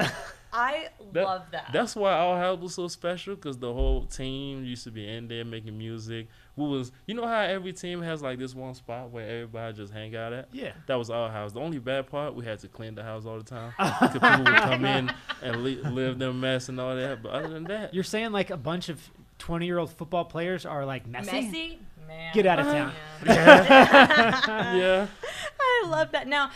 I 0.53 0.89
That- 1.13 1.25
love 1.25 1.43
that. 1.53 1.71
That's 1.73 1.97
why 1.97 2.13
our 2.13 2.39
house 2.39 2.59
was 2.61 2.75
so 2.75 2.87
special 2.89 3.35
because 3.35 3.57
the 3.59 3.73
whole 3.73 4.05
team 4.05 4.65
used 4.65 4.85
to 4.85 4.91
be 4.91 5.09
in 5.09 5.29
there 5.29 5.45
making 5.45 5.79
music. 5.79 6.29
We 6.57 6.69
was, 6.69 6.93
you 7.07 7.15
know 7.15 7.27
how 7.27 7.41
every 7.41 7.73
team 7.73 8.03
has 8.03 8.21
like 8.21 8.39
this 8.39 8.55
one 8.55 8.75
spot 8.75 9.11
where 9.11 9.25
everybody 9.27 9.73
just 9.75 9.93
hang 9.93 10.15
out 10.15 10.35
at. 10.35 10.49
Yeah. 10.53 10.73
That 10.87 10.97
was 10.97 11.09
our 11.09 11.31
house. 11.31 11.53
The 11.53 11.61
only 11.61 11.79
bad 11.79 12.07
part, 12.09 12.35
we 12.35 12.45
had 12.45 12.59
to 12.59 12.69
clean 12.69 12.95
the 12.95 13.03
house 13.03 13.25
all 13.25 13.39
the 13.39 13.45
time 13.45 13.73
because 13.79 14.13
people 14.13 14.45
would 14.45 14.63
come 14.63 14.85
in 14.85 15.11
and 15.43 15.65
li- 15.65 15.81
live 15.83 16.19
their 16.19 16.33
mess 16.35 16.69
and 16.69 16.79
all 16.79 16.95
that. 16.95 17.23
But 17.23 17.33
other 17.33 17.49
than 17.49 17.65
that, 17.65 17.95
You're 17.95 18.05
saying 18.05 18.33
like 18.33 18.51
a 18.51 18.57
bunch 18.59 18.91
of 18.91 19.11
20 19.39 19.65
year 19.65 19.79
old 19.79 19.91
football 19.91 20.27
players 20.27 20.67
are 20.67 20.85
like 20.85 21.07
messy? 21.07 21.31
Messy? 21.41 21.79
Man. 22.07 22.35
Get 22.35 22.45
out 22.47 22.59
of 22.59 22.67
town. 22.67 22.93
Yeah. 23.25 24.75
yeah, 24.77 25.07
I 25.61 25.87
love 25.89 26.13
that. 26.13 26.27
Now, 26.27 26.51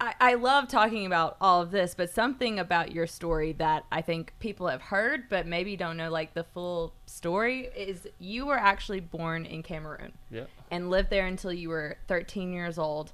I, 0.00 0.14
I 0.20 0.34
love 0.34 0.68
talking 0.68 1.06
about 1.06 1.36
all 1.40 1.62
of 1.62 1.70
this, 1.70 1.94
but 1.94 2.10
something 2.10 2.58
about 2.58 2.92
your 2.92 3.06
story 3.06 3.52
that 3.54 3.84
I 3.90 4.02
think 4.02 4.32
people 4.38 4.68
have 4.68 4.82
heard, 4.82 5.28
but 5.28 5.46
maybe 5.46 5.76
don't 5.76 5.96
know 5.96 6.10
like 6.10 6.34
the 6.34 6.44
full 6.44 6.94
story 7.06 7.68
is 7.76 8.06
you 8.18 8.46
were 8.46 8.58
actually 8.58 9.00
born 9.00 9.46
in 9.46 9.62
Cameroon 9.62 10.12
yeah. 10.30 10.44
and 10.70 10.90
lived 10.90 11.10
there 11.10 11.26
until 11.26 11.52
you 11.52 11.68
were 11.68 11.98
13 12.08 12.52
years 12.52 12.78
old. 12.78 13.12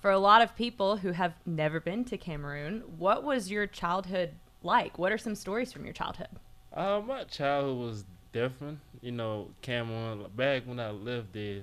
For 0.00 0.10
a 0.10 0.18
lot 0.18 0.42
of 0.42 0.54
people 0.54 0.98
who 0.98 1.12
have 1.12 1.34
never 1.44 1.80
been 1.80 2.04
to 2.06 2.18
Cameroon, 2.18 2.82
what 2.98 3.24
was 3.24 3.50
your 3.50 3.66
childhood 3.66 4.34
like? 4.62 4.98
What 4.98 5.12
are 5.12 5.18
some 5.18 5.34
stories 5.34 5.72
from 5.72 5.84
your 5.84 5.94
childhood? 5.94 6.28
Uh, 6.72 7.00
my 7.06 7.24
childhood 7.24 7.78
was 7.78 8.04
different. 8.32 8.78
You 9.00 9.12
know, 9.12 9.48
Cameroon, 9.62 10.26
back 10.36 10.62
when 10.66 10.78
I 10.78 10.90
lived 10.90 11.32
there, 11.32 11.62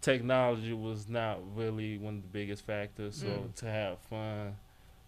technology 0.00 0.72
was 0.72 1.08
not 1.08 1.38
really 1.56 1.98
one 1.98 2.16
of 2.16 2.22
the 2.22 2.28
biggest 2.28 2.64
factors. 2.64 3.16
So 3.16 3.26
Mm. 3.26 3.54
to 3.56 3.66
have 3.66 3.98
fun, 4.00 4.56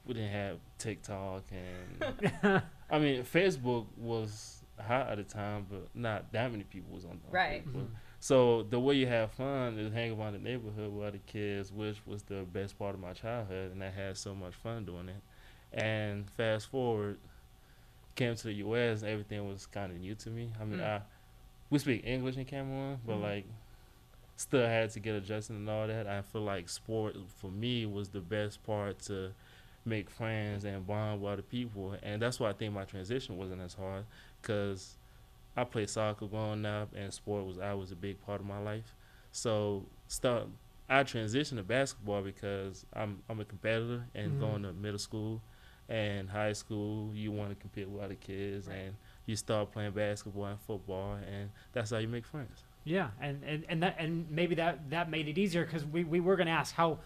we 0.07 0.15
didn't 0.15 0.33
have 0.33 0.59
TikTok 0.79 1.45
and 1.53 2.63
I 2.91 2.99
mean 2.99 3.23
Facebook 3.25 3.87
was 3.97 4.63
hot 4.79 5.09
at 5.11 5.17
the 5.19 5.25
time, 5.25 5.67
but 5.71 5.89
not 5.95 6.33
that 6.33 6.51
many 6.51 6.65
people 6.65 6.95
was 6.95 7.05
on. 7.05 7.13
on 7.13 7.21
Right. 7.31 7.65
Facebook. 7.67 7.89
So 8.21 8.63
the 8.65 8.79
way 8.79 8.95
you 8.95 9.07
have 9.07 9.33
fun 9.33 9.79
is 9.79 9.93
hang 9.93 10.13
around 10.19 10.35
the 10.35 10.39
neighborhood 10.39 10.93
with 10.93 11.07
other 11.07 11.21
kids, 11.27 11.73
which 11.73 11.97
was 12.07 12.23
the 12.23 12.43
best 12.53 12.79
part 12.79 12.95
of 12.95 13.01
my 13.01 13.13
childhood, 13.13 13.73
and 13.73 13.83
I 13.83 13.91
had 13.91 14.17
so 14.17 14.35
much 14.35 14.55
fun 14.55 14.85
doing 14.85 15.09
it. 15.09 15.23
And 15.73 16.31
fast 16.31 16.67
forward, 16.69 17.19
came 18.15 18.37
to 18.37 18.45
the 18.45 18.53
U.S. 18.55 19.03
and 19.03 19.11
everything 19.11 19.49
was 19.49 19.67
kind 19.67 19.91
of 19.91 19.99
new 19.99 20.15
to 20.17 20.31
me. 20.31 20.53
I 20.61 20.65
mean, 20.65 20.81
Mm. 20.81 20.85
I 20.87 21.03
we 21.71 21.79
speak 21.79 22.05
English 22.05 22.37
in 22.37 22.45
Cameroon, 22.45 23.01
but 23.07 23.17
Mhm. 23.17 23.23
like 23.23 23.47
still 24.43 24.67
had 24.67 24.91
to 24.91 25.01
get 25.01 25.15
adjusted 25.15 25.57
and 25.57 25.69
all 25.71 25.87
that. 25.87 26.07
I 26.07 26.23
feel 26.23 26.43
like 26.43 26.69
sport 26.69 27.17
for 27.39 27.51
me 27.51 27.87
was 27.87 28.09
the 28.11 28.21
best 28.21 28.63
part 28.65 28.99
to 29.01 29.33
make 29.85 30.11
friends 30.11 30.65
and 30.65 30.87
bond 30.87 31.21
with 31.21 31.33
other 31.33 31.43
people, 31.43 31.97
and 32.03 32.21
that's 32.23 32.39
why 32.39 32.51
I 32.51 32.53
think 32.53 32.73
my 32.75 32.85
transition 32.85 33.37
wasn't 33.37 33.61
as 33.63 33.75
hard 33.75 34.05
because 34.41 34.97
I 35.57 35.65
played 35.65 35.91
soccer 35.91 36.27
growing 36.27 36.65
up, 36.67 36.95
and 36.95 37.13
sport 37.13 37.45
was 37.47 37.59
I 37.59 37.75
was 37.75 37.93
a 37.93 37.97
big 37.97 38.21
part 38.25 38.41
of 38.41 38.47
my 38.47 38.59
life. 38.59 38.95
So 39.33 39.87
start 40.09 40.47
I 40.89 41.05
transitioned 41.05 41.57
to 41.57 41.63
basketball 41.63 42.23
because 42.23 42.85
I'm 42.93 43.23
I'm 43.29 43.41
a 43.41 43.45
competitor 43.45 44.05
and 44.15 44.33
Mhm. 44.35 44.39
going 44.41 44.63
to 44.65 44.73
middle 44.73 44.99
school 44.99 45.41
and 45.89 46.29
high 46.31 46.53
school 46.53 47.15
you 47.15 47.33
want 47.33 47.51
to 47.51 47.57
compete 47.57 47.89
with 47.89 48.03
other 48.03 48.15
kids 48.15 48.69
Right. 48.69 48.77
and 48.77 48.97
you 49.27 49.37
start 49.37 49.73
playing 49.73 49.93
basketball 49.93 50.47
and 50.47 50.61
football 50.61 51.15
and 51.15 51.51
that's 51.73 51.91
how 51.91 51.99
you 51.99 52.09
make 52.09 52.25
friends. 52.27 52.65
Yeah, 52.85 53.09
and, 53.21 53.43
and, 53.45 53.65
and 53.69 53.83
that 53.83 53.97
and 53.99 54.31
maybe 54.31 54.55
that 54.57 54.91
that 54.91 55.11
made 55.11 55.29
it 55.29 55.39
easier 55.39 55.65
because 55.65 55.85
we, 55.85 56.03
we 56.05 56.21
were 56.21 56.37
going 56.37 56.47
to 56.49 56.53
ask 56.53 56.75
how 56.75 56.99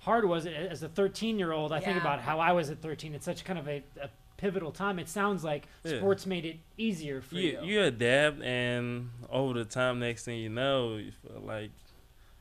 hard 0.00 0.24
was 0.24 0.46
it 0.46 0.54
as 0.54 0.82
a 0.82 0.88
13 0.88 1.38
year 1.38 1.52
old. 1.52 1.72
I 1.72 1.80
think 1.80 2.00
about 2.00 2.20
how 2.20 2.38
I 2.38 2.52
was 2.52 2.70
at 2.70 2.80
13. 2.80 3.14
It's 3.14 3.24
such 3.24 3.44
kind 3.44 3.58
of 3.58 3.66
a, 3.68 3.82
a 4.00 4.08
pivotal 4.36 4.70
time. 4.70 4.98
It 5.00 5.08
sounds 5.08 5.42
like 5.42 5.66
Yeah. 5.82 5.98
sports 5.98 6.24
made 6.24 6.44
it 6.44 6.58
easier 6.76 7.20
for 7.20 7.34
you. 7.34 7.58
You 7.62 7.66
you 7.72 7.82
adapt 7.82 8.40
and 8.42 9.10
over 9.28 9.54
the 9.54 9.64
time 9.64 9.98
next 9.98 10.24
thing 10.24 10.38
you 10.38 10.48
know 10.50 10.96
you 10.96 11.10
feel 11.10 11.42
like 11.44 11.70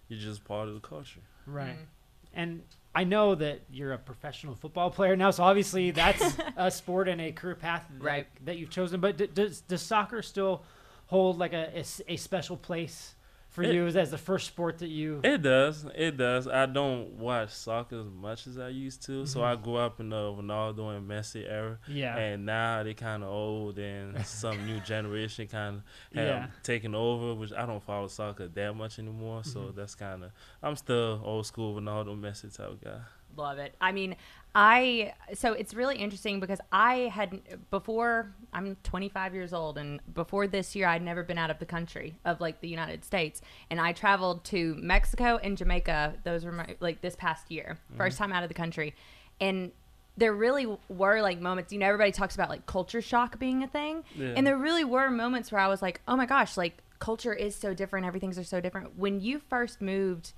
you're 0.08 0.20
just 0.20 0.44
part 0.46 0.68
of 0.68 0.76
the 0.76 0.80
culture. 0.80 1.22
right. 1.48 1.78
Mm. 1.78 1.86
And 2.34 2.62
I 2.94 3.04
know 3.04 3.34
that 3.36 3.62
you're 3.72 3.94
a 3.94 3.98
professional 3.98 4.54
football 4.54 4.92
player 4.92 5.16
now, 5.16 5.32
so 5.32 5.44
obviously 5.44 5.90
that's 5.92 6.38
a 6.58 6.70
sport 6.70 7.08
and 7.08 7.20
a 7.20 7.32
career 7.32 7.56
path 7.56 7.84
that, 7.90 8.04
Right. 8.04 8.28
that 8.46 8.58
you've 8.58 8.70
chosen. 8.70 9.00
But 9.02 9.18
d- 9.18 9.28
does 9.34 9.62
does 9.62 9.82
soccer 9.82 10.22
still 10.22 10.62
hold 11.08 11.38
like 11.38 11.54
a 11.54 11.84
a 12.08 12.16
special 12.18 12.56
place 12.58 13.16
for 13.50 13.64
It- 13.64 13.74
you 13.74 13.88
as, 13.88 13.96
as 13.96 14.12
the 14.12 14.18
first 14.18 14.46
sport 14.48 14.78
that 14.80 14.90
you? 14.90 15.20
It 15.24 15.42
does. 15.42 15.86
It 15.96 16.18
does. 16.18 16.48
I 16.48 16.66
don't 16.68 17.14
watch 17.14 17.50
soccer 17.50 18.00
as 18.02 18.06
much 18.08 18.46
as 18.46 18.60
I 18.60 18.68
used 18.70 19.04
to. 19.06 19.26
So 19.26 19.40
Mhm. 19.40 19.44
I 19.46 19.56
grew 19.56 19.78
up 19.78 20.00
in 20.00 20.10
the 20.10 20.16
Ronaldo 20.18 20.96
and 20.96 21.10
Messi 21.10 21.50
era. 21.50 21.80
yeah. 21.88 22.16
And 22.18 22.46
now 22.46 22.84
they 22.84 22.94
kind 22.94 23.24
of 23.24 23.30
old, 23.30 23.80
and 23.80 24.24
some 24.26 24.66
new 24.68 24.80
generation 24.94 25.48
kind 25.48 25.78
of 25.78 25.84
have 26.18 26.28
Yeah. 26.28 26.48
taken 26.62 26.94
over. 26.94 27.34
Which 27.34 27.54
I 27.54 27.66
don't 27.66 27.82
follow 27.84 28.08
soccer 28.08 28.48
that 28.48 28.76
much 28.76 29.00
anymore, 29.00 29.44
so 29.44 29.60
Mhm. 29.62 29.76
that's 29.76 29.96
kind 29.96 30.26
of 30.26 30.32
I'm 30.62 30.76
still 30.76 31.22
old 31.24 31.46
school 31.48 31.80
Ronaldo 31.80 32.20
Messi 32.20 32.56
type 32.56 32.80
guy. 32.84 33.00
Love 33.36 33.60
it. 33.60 33.76
I 33.80 33.92
mean, 33.92 34.16
I 34.56 35.14
so 35.34 35.54
it's 35.54 35.74
really 35.74 35.98
interesting 35.98 36.40
because 36.40 36.60
I 36.72 37.12
had 37.14 37.42
before 37.70 38.34
I'm 38.54 38.76
25 38.84 39.34
years 39.36 39.54
old 39.54 39.78
and 39.78 40.00
before 40.14 40.48
this 40.48 40.76
year 40.76 40.88
I'd 40.88 41.04
never 41.04 41.24
been 41.24 41.38
out 41.38 41.52
of 41.52 41.60
the 41.60 41.66
country 41.66 42.18
of 42.26 42.42
like 42.42 42.62
the 42.62 42.68
United 42.68 43.06
States. 43.06 43.42
And 43.70 43.80
I 43.80 43.94
traveled 43.94 44.44
to 44.46 44.76
Mexico 44.80 45.38
and 45.38 45.58
Jamaica. 45.58 46.16
Those 46.24 46.44
were 46.44 46.52
my 46.52 46.76
like 46.80 47.02
this 47.02 47.16
past 47.16 47.52
year. 47.52 47.78
Mm-hmm. 47.90 47.98
First 47.98 48.18
time 48.18 48.32
out 48.34 48.44
of 48.44 48.50
the 48.50 48.56
country. 48.56 48.96
And 49.40 49.72
there 50.16 50.34
really 50.34 50.66
were 50.90 51.22
like 51.22 51.40
moments 51.40 51.72
you 51.72 51.78
know 51.78 51.86
everybody 51.86 52.12
talks 52.12 52.34
about 52.34 52.50
like 52.50 52.66
culture 52.66 53.02
shock 53.02 53.38
being 53.38 53.62
a 53.64 53.68
thing? 53.68 54.04
Yeah. 54.16 54.34
and 54.36 54.48
there 54.48 54.58
really 54.58 54.84
were 54.84 55.12
moments 55.12 55.52
where 55.52 55.62
I 55.62 55.68
was 55.68 55.82
like 55.84 56.02
oh 56.08 56.16
my 56.16 56.26
gosh 56.26 56.58
like 56.58 56.82
culture 57.00 57.34
is 57.34 57.56
so 57.56 57.74
different. 57.74 58.06
Everything's 58.06 58.38
are 58.38 58.44
so 58.44 58.62
different. 58.62 58.98
When 58.98 59.20
you 59.20 59.40
first 59.40 59.82
moved 59.82 60.34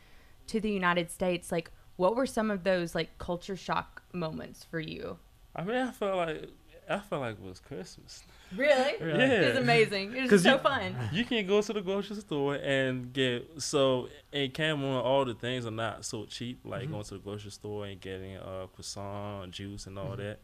to 0.48 0.60
the 0.60 0.72
United 0.72 1.12
States, 1.12 1.52
like 1.52 1.72
what 1.96 2.16
were 2.16 2.26
some 2.26 2.52
of 2.52 2.64
those 2.64 2.96
like 2.96 3.18
culture 3.18 3.56
shock 3.56 3.99
moments 4.14 4.64
for 4.70 4.80
you? 4.80 5.18
I 5.56 5.64
mean, 5.64 5.76
I 5.78 5.92
felt 5.92 6.16
like 6.18 6.50
I 6.90 6.98
felt 7.00 7.22
like 7.22 7.36
it 7.36 7.42
was 7.44 7.60
Christmas. 7.60 8.24
Really? 8.56 8.96
Really? 9.00 9.20
Yeah. 9.20 9.28
It's 9.42 9.60
amazing. 9.60 10.16
It's 10.16 10.30
'Cause 10.30 10.42
so 10.44 10.54
you- 10.54 10.58
fun. 10.60 10.96
You 11.14 11.24
can 11.24 11.46
go 11.46 11.62
to 11.62 11.74
the 11.74 11.82
grocery 11.82 12.16
store 12.18 12.56
and 12.56 13.14
get 13.14 13.62
so 13.62 14.10
in 14.32 14.50
Cameroon 14.52 14.96
all 14.96 15.24
the 15.24 15.36
things 15.36 15.66
are 15.68 15.72
not 15.72 16.04
so 16.04 16.26
cheap. 16.26 16.60
Like 16.64 16.88
Mhm. 16.88 16.92
going 16.92 17.04
to 17.04 17.14
the 17.16 17.20
grocery 17.20 17.52
store 17.52 17.86
and 17.86 18.02
getting 18.02 18.38
uh 18.38 18.66
croissant, 18.74 19.52
juice, 19.52 19.86
and 19.86 20.00
all 20.00 20.14
Mhm. 20.14 20.18
that. 20.18 20.40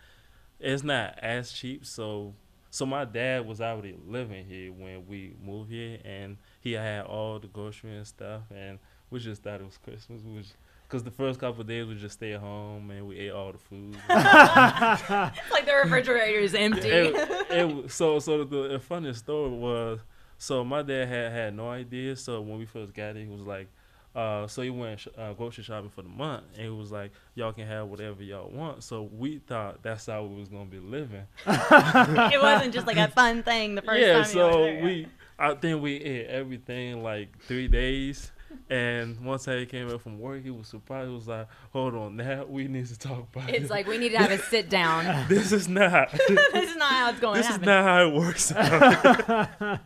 It's 0.59 0.83
not 0.83 1.17
as 1.19 1.51
cheap. 1.51 1.85
So 1.85 2.35
so 2.69 2.85
my 2.85 3.05
dad 3.05 3.47
was 3.47 3.61
already 3.61 3.95
living 4.05 4.45
here 4.45 4.69
when 4.71 5.07
we 5.07 5.33
moved 5.41 5.71
here, 5.71 5.97
and 6.03 6.37
he 6.59 6.73
had 6.73 7.05
all 7.05 7.39
the 7.39 7.47
grocery 7.47 7.95
and 7.95 8.05
stuff, 8.05 8.43
and 8.53 8.79
we 9.09 9.19
just 9.19 9.43
thought 9.43 9.61
it 9.61 9.65
was 9.65 9.77
Christmas. 9.77 10.21
We 10.23 10.35
was 10.35 10.53
because 10.87 11.03
the 11.03 11.11
first 11.11 11.39
couple 11.39 11.61
of 11.61 11.67
days 11.67 11.87
we 11.87 11.95
just 11.95 12.15
stay 12.15 12.33
at 12.33 12.39
home 12.39 12.89
and 12.91 13.07
we 13.07 13.17
ate 13.17 13.31
all 13.31 13.51
the 13.51 13.57
food. 13.57 13.97
Like 14.09 15.65
the 15.65 15.75
refrigerator 15.83 16.39
is 16.39 16.53
empty. 16.53 16.89
it, 16.89 17.15
it, 17.49 17.91
so 17.91 18.19
so 18.19 18.43
the, 18.43 18.67
the 18.69 18.79
funniest 18.79 19.19
story 19.19 19.49
was 19.49 19.99
so 20.37 20.63
my 20.63 20.81
dad 20.81 21.07
had 21.07 21.31
had 21.31 21.55
no 21.55 21.69
idea. 21.69 22.15
So 22.15 22.41
when 22.41 22.59
we 22.59 22.65
first 22.65 22.93
got 22.93 23.15
it, 23.15 23.25
he 23.25 23.29
was 23.29 23.41
like, 23.41 23.67
uh, 24.15 24.47
so 24.47 24.61
he 24.61 24.69
went 24.69 24.99
sh- 24.99 25.07
uh, 25.17 25.33
grocery 25.33 25.63
shopping 25.63 25.89
for 25.89 26.01
the 26.01 26.09
month, 26.09 26.43
and 26.53 26.63
he 26.63 26.69
was 26.69 26.91
like, 26.91 27.11
y'all 27.33 27.51
can 27.51 27.67
have 27.67 27.87
whatever 27.87 28.23
y'all 28.23 28.49
want. 28.49 28.83
So 28.83 29.03
we 29.03 29.39
thought 29.39 29.83
that's 29.83 30.05
how 30.05 30.23
we 30.23 30.39
was 30.39 30.47
gonna 30.47 30.65
be 30.65 30.79
living. 30.79 31.25
it 31.47 32.41
wasn't 32.41 32.73
just 32.73 32.87
like 32.87 32.97
a 32.97 33.09
fun 33.09 33.43
thing 33.43 33.75
the 33.75 33.81
first 33.81 34.01
yeah, 34.01 34.13
time. 34.13 34.21
you 34.21 34.25
so 34.25 34.83
we 34.83 35.07
I 35.37 35.53
think 35.55 35.81
we 35.81 35.95
ate 35.95 36.27
everything 36.27 37.03
like 37.03 37.37
three 37.43 37.67
days. 37.67 38.31
And 38.69 39.19
once 39.25 39.47
I 39.47 39.65
came 39.65 39.87
back 39.89 40.01
from 40.01 40.19
work, 40.19 40.43
he 40.43 40.49
was 40.51 40.67
surprised. 40.67 41.09
He 41.09 41.15
was 41.15 41.27
like, 41.27 41.47
"Hold 41.73 41.95
on, 41.95 42.15
now 42.17 42.45
we 42.45 42.67
need 42.67 42.85
to 42.87 42.97
talk 42.97 43.27
about 43.33 43.49
it 43.49 43.55
It's 43.55 43.65
it. 43.65 43.69
like 43.71 43.87
we 43.87 43.97
need 43.97 44.09
to 44.09 44.17
have 44.17 44.31
a 44.31 44.37
sit 44.37 44.69
down. 44.69 45.25
this 45.29 45.51
is 45.51 45.67
not. 45.67 46.11
this 46.27 46.69
is 46.71 46.75
not 46.75 46.91
how 46.91 47.09
it's 47.09 47.19
going 47.19 47.35
this 47.37 47.49
is 47.49 47.59
not 47.59 47.83
how 47.83 48.07
it 48.07 48.13
works." 48.13 48.51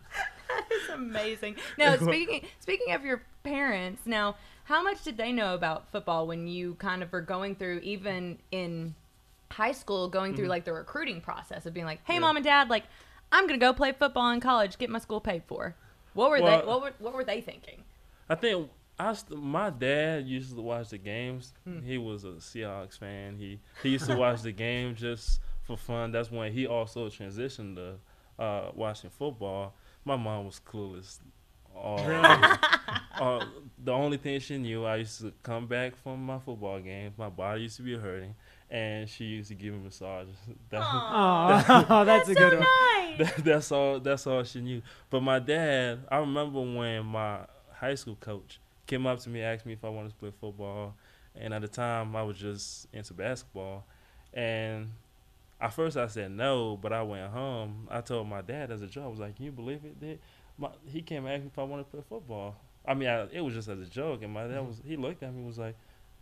It's 0.71 0.89
amazing. 0.89 1.55
Now, 1.77 1.95
speaking 1.97 2.45
speaking 2.59 2.93
of 2.93 3.03
your 3.05 3.21
parents, 3.43 4.03
now 4.05 4.35
how 4.65 4.83
much 4.83 5.03
did 5.03 5.17
they 5.17 5.31
know 5.31 5.53
about 5.55 5.91
football 5.91 6.27
when 6.27 6.47
you 6.47 6.75
kind 6.75 7.01
of 7.01 7.11
were 7.11 7.21
going 7.21 7.55
through 7.55 7.79
even 7.79 8.37
in 8.51 8.93
high 9.51 9.71
school, 9.71 10.07
going 10.09 10.35
through 10.35 10.45
Mhm. 10.45 10.49
like 10.49 10.65
the 10.65 10.73
recruiting 10.73 11.21
process 11.21 11.65
of 11.65 11.73
being 11.73 11.85
like, 11.85 12.01
"Hey, 12.05 12.15
Yeah. 12.15 12.19
mom 12.19 12.35
and 12.37 12.43
dad, 12.45 12.69
like 12.69 12.83
I'm 13.31 13.47
gonna 13.47 13.57
go 13.59 13.73
play 13.73 13.91
football 13.93 14.29
in 14.31 14.39
college, 14.39 14.77
get 14.77 14.89
my 14.89 14.99
school 14.99 15.21
paid 15.21 15.43
for." 15.47 15.75
What 16.13 16.29
were 16.29 16.39
they? 16.41 16.57
What 16.59 16.81
were 16.81 16.93
what 16.99 17.13
were 17.13 17.23
they 17.23 17.41
thinking? 17.41 17.83
I 18.29 18.35
think 18.35 18.69
I 18.99 19.13
st- 19.13 19.41
my 19.41 19.69
dad 19.69 20.25
used 20.27 20.55
to 20.55 20.61
watch 20.61 20.89
the 20.89 20.97
games. 20.97 21.53
Hmm. 21.63 21.79
He 21.81 21.97
was 21.97 22.23
a 22.25 22.33
Seahawks 22.39 22.97
fan. 22.97 23.37
He 23.37 23.59
he 23.81 23.89
used 23.89 24.05
to 24.07 24.15
watch 24.15 24.41
the 24.41 24.51
game 24.51 24.95
just 24.95 25.39
for 25.63 25.77
fun. 25.77 26.11
That's 26.11 26.29
when 26.31 26.51
he 26.53 26.67
also 26.67 27.07
transitioned 27.09 27.75
to 27.75 27.95
uh, 28.43 28.71
watching 28.75 29.09
football. 29.09 29.73
My 30.05 30.15
mom 30.15 30.45
was 30.45 30.59
clueless. 30.65 31.19
All, 31.75 31.99
uh, 33.19 33.45
the 33.83 33.91
only 33.91 34.17
thing 34.17 34.39
she 34.39 34.57
knew, 34.57 34.85
I 34.85 34.97
used 34.97 35.21
to 35.21 35.31
come 35.43 35.67
back 35.67 35.95
from 35.95 36.25
my 36.25 36.39
football 36.39 36.79
games. 36.79 37.13
My 37.17 37.29
body 37.29 37.61
used 37.61 37.77
to 37.77 37.83
be 37.83 37.95
hurting, 37.95 38.33
and 38.69 39.07
she 39.07 39.25
used 39.25 39.49
to 39.49 39.55
give 39.55 39.73
me 39.73 39.79
massages. 39.83 40.35
That, 40.69 40.81
Oh, 40.83 42.03
that's, 42.05 42.27
a 42.29 42.33
so 42.33 42.49
one. 42.49 42.59
nice. 42.59 43.17
that, 43.19 43.43
that's 43.45 43.71
all. 43.71 43.99
That's 43.99 44.25
all 44.27 44.43
she 44.43 44.61
knew. 44.61 44.81
But 45.09 45.21
my 45.21 45.39
dad, 45.39 45.99
I 46.11 46.17
remember 46.17 46.59
when 46.59 47.05
my 47.05 47.41
high 47.79 47.95
school 47.95 48.17
coach 48.19 48.59
came 48.87 49.05
up 49.05 49.19
to 49.19 49.29
me, 49.29 49.41
asked 49.41 49.65
me 49.65 49.73
if 49.73 49.83
I 49.85 49.89
wanted 49.89 50.09
to 50.09 50.15
play 50.15 50.31
football, 50.39 50.95
and 51.35 51.53
at 51.53 51.61
the 51.61 51.67
time 51.67 52.15
I 52.15 52.23
was 52.23 52.37
just 52.37 52.87
into 52.93 53.13
basketball, 53.13 53.85
and 54.33 54.89
at 55.61 55.73
first 55.73 55.97
I 55.97 56.07
said 56.07 56.31
no, 56.31 56.77
but 56.81 56.91
I 56.93 57.03
went 57.03 57.31
home. 57.31 57.87
I 57.91 58.01
told 58.01 58.27
my 58.27 58.41
dad 58.41 58.71
as 58.71 58.81
a 58.81 58.87
joke, 58.87 59.03
I 59.05 59.07
was 59.07 59.19
like, 59.19 59.35
"Can 59.35 59.45
you 59.45 59.51
believe 59.51 59.83
it?" 59.85 59.99
Did 59.99 60.19
my, 60.57 60.69
he 60.85 61.01
came 61.01 61.25
and 61.25 61.33
asked 61.35 61.43
me 61.43 61.49
if 61.53 61.59
I 61.59 61.63
wanted 61.63 61.83
to 61.83 61.89
play 61.91 62.01
football. 62.07 62.55
I 62.85 62.93
mean, 62.93 63.07
I, 63.09 63.27
it 63.31 63.41
was 63.41 63.53
just 63.53 63.67
as 63.69 63.79
a 63.79 63.85
joke, 63.85 64.23
and 64.23 64.33
my 64.33 64.47
dad 64.47 64.61
was 64.65 64.81
he 64.85 64.95
looked 64.97 65.21
at 65.23 65.31
me 65.31 65.37
and 65.39 65.47
was 65.47 65.57
like, 65.59 65.75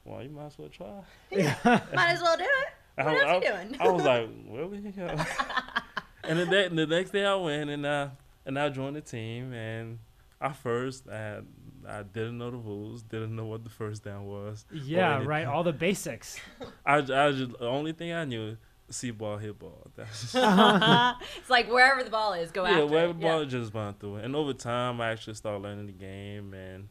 "Well, 0.05 0.21
you 0.23 0.29
might 0.29 0.47
as 0.47 0.57
well 0.57 0.69
try." 0.69 0.87
Might 1.33 2.09
as 2.11 2.21
well 2.21 2.37
do 2.37 2.43
it. 2.43 2.67
I, 2.99 3.03
What 3.03 3.23
else 3.27 3.29
I- 3.29 3.35
you 3.35 3.41
doing? 3.69 3.77
I 3.79 3.89
was 3.89 4.03
like, 4.03 4.29
really? 4.49 4.93
and 6.23 6.39
the, 6.39 6.45
day, 6.45 6.67
the 6.67 6.87
next 6.87 7.11
day 7.11 7.25
I 7.25 7.35
went 7.35 7.69
and 7.69 7.85
I 7.87 8.09
and 8.45 8.57
I 8.57 8.69
joined 8.69 8.95
the 8.95 9.01
team 9.01 9.53
and 9.53 9.99
at 10.41 10.55
first 10.55 11.07
I 11.09 11.39
I 11.87 12.03
didn't 12.03 12.37
know 12.37 12.51
the 12.51 12.57
rules, 12.57 13.01
didn't 13.03 13.35
know 13.35 13.45
what 13.45 13.63
the 13.63 13.69
first 13.69 14.03
down 14.03 14.25
was. 14.25 14.65
Yeah, 14.71 15.23
right. 15.23 15.45
All 15.47 15.63
the 15.63 15.71
basics. 15.73 16.39
I 16.85 17.01
just 17.01 17.51
the 17.57 17.67
only 17.67 17.93
thing 17.93 18.11
I 18.13 18.25
knew 18.25 18.57
see 18.89 19.11
ball 19.11 19.37
hit 19.37 19.57
ball. 19.59 19.87
That's 19.95 20.21
just, 20.33 20.35
it's 21.37 21.49
like 21.49 21.69
wherever 21.71 22.03
the 22.03 22.09
ball 22.09 22.33
is, 22.33 22.51
go 22.51 22.65
after 22.65 22.75
it. 22.75 22.77
yeah, 22.77 22.83
after 22.83 22.93
wherever 22.93 23.11
it. 23.11 23.19
ball 23.21 23.45
just 23.45 23.73
run 23.73 23.93
through 23.95 24.17
it. 24.17 24.25
And 24.25 24.35
over 24.35 24.53
time 24.53 25.01
I 25.01 25.11
actually 25.11 25.33
started 25.35 25.61
learning 25.63 25.87
the 25.87 25.91
game 25.93 26.53
and 26.53 26.89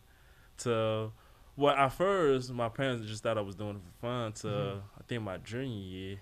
to 0.58 1.10
well 1.56 1.74
at 1.74 1.88
first 1.92 2.50
my 2.52 2.68
parents 2.68 3.06
just 3.06 3.22
thought 3.22 3.36
I 3.38 3.42
was 3.42 3.54
doing 3.54 3.76
it 3.76 3.82
for 3.82 4.06
fun 4.06 4.32
to 4.32 4.46
Mhm. 4.48 4.80
I 4.98 5.02
think 5.06 5.22
my 5.22 5.36
junior 5.38 5.66
year 5.66 6.16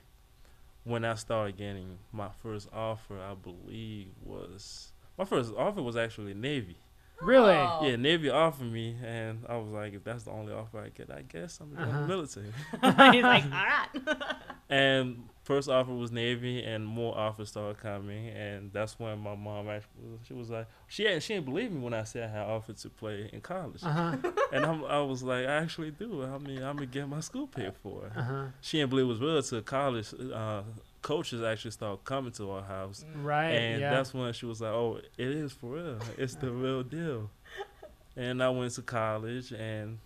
when 0.85 1.05
I 1.05 1.15
started 1.15 1.57
getting 1.57 1.99
my 2.13 2.29
first 2.43 2.69
offer 2.73 3.19
I 3.21 3.35
believe 3.35 4.09
was 4.23 4.93
my 5.19 5.25
first 5.25 5.53
offer 5.57 5.81
was 5.83 5.97
actually 5.97 6.35
Navy. 6.35 6.77
Really? 7.23 7.55
Oh. 7.55 7.81
Yeah, 7.83 7.97
Navy 7.97 8.29
offered 8.29 8.71
me 8.71 8.97
and 9.05 9.45
I 9.49 9.57
was 9.57 9.71
like 9.73 9.95
if 9.95 10.05
that's 10.05 10.25
the 10.25 10.31
only 10.33 10.53
offer 10.53 10.79
I 10.81 10.89
get 10.91 11.11
I 11.11 11.23
guess 11.23 11.59
I'm 11.61 11.73
going 11.75 11.89
to 11.89 11.91
Uh-huh. 11.95 12.01
the 12.03 12.07
military. 12.09 12.47
He's 13.15 13.23
like, 13.23 13.45
all 13.45 13.51
right. 13.51 14.17
And 14.71 15.29
first 15.43 15.69
offer 15.69 15.93
was 15.93 16.11
Navy, 16.11 16.63
and 16.65 16.87
more 16.87 17.17
offers 17.17 17.51
started 17.51 17.79
coming, 17.79 18.29
and 18.29 18.73
that's 18.73 18.99
when 18.99 19.19
my 19.19 19.35
mom 19.35 19.69
actually 19.69 19.91
she 20.27 20.33
was 20.33 20.49
like 20.49 20.67
she 20.89 21.07
ain't 21.07 21.23
she 21.23 21.35
didn't 21.35 21.45
believe 21.45 21.71
me 21.71 21.81
when 21.81 21.93
I 21.93 22.05
said 22.05 22.31
I 22.31 22.33
had 22.33 22.47
offered 22.47 22.79
to 22.79 22.89
play 22.89 23.29
in 23.31 23.43
college, 23.43 23.83
Uh 23.85 23.91
huh. 23.93 24.17
and 24.55 24.65
I'm, 24.65 24.85
I 24.87 25.01
was 25.03 25.23
like 25.23 25.47
I 25.47 25.57
actually 25.57 25.91
do. 25.91 26.25
I 26.25 26.39
mean 26.39 26.63
I'm 26.63 26.77
gonna 26.77 26.87
get 26.87 27.07
my 27.09 27.21
school 27.21 27.47
paid 27.47 27.75
for. 27.83 28.11
Uh 28.17 28.23
huh. 28.23 28.45
She 28.63 28.79
didn't 28.79 28.91
believe 28.91 29.05
it 29.05 29.09
was 29.09 29.21
real 29.21 29.43
till 29.43 29.61
college. 29.63 30.15
Uh, 30.15 30.63
coaches 31.05 31.43
actually 31.43 31.71
started 31.71 32.03
coming 32.05 32.33
to 32.33 32.51
our 32.51 32.63
house, 32.63 33.05
Right. 33.15 33.51
and 33.51 33.81
yeah. 33.81 33.91
that's 33.91 34.13
when 34.13 34.33
she 34.33 34.47
was 34.47 34.61
like, 34.61 34.73
"Oh, 34.73 34.97
it 35.17 35.29
is 35.29 35.53
for 35.53 35.75
real. 35.77 35.99
It's 36.19 36.35
the 36.35 36.51
real 36.51 36.83
deal." 36.83 37.31
And 38.17 38.41
I 38.43 38.49
went 38.49 38.73
to 38.75 38.83
college, 38.83 39.51
and 39.53 39.99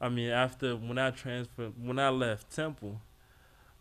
I 0.00 0.08
mean, 0.08 0.30
after 0.30 0.74
when 0.76 0.98
I 0.98 1.10
transferred, 1.12 1.72
when 1.80 1.98
I 2.00 2.08
left 2.08 2.50
Temple, 2.54 3.00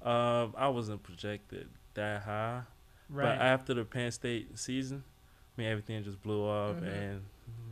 um, 0.03 0.53
I 0.57 0.67
wasn't 0.67 1.01
projected 1.01 1.67
that 1.95 2.21
high. 2.23 2.61
right. 3.09 3.23
But 3.37 3.41
after 3.41 3.73
the 3.73 3.83
Penn 3.83 4.11
State 4.11 4.59
season, 4.59 5.03
I 5.57 5.61
mean, 5.61 5.69
everything 5.71 6.03
just 6.03 6.21
blew 6.21 6.47
up, 6.47 6.75
Mhm. 6.81 6.87
and 7.01 7.25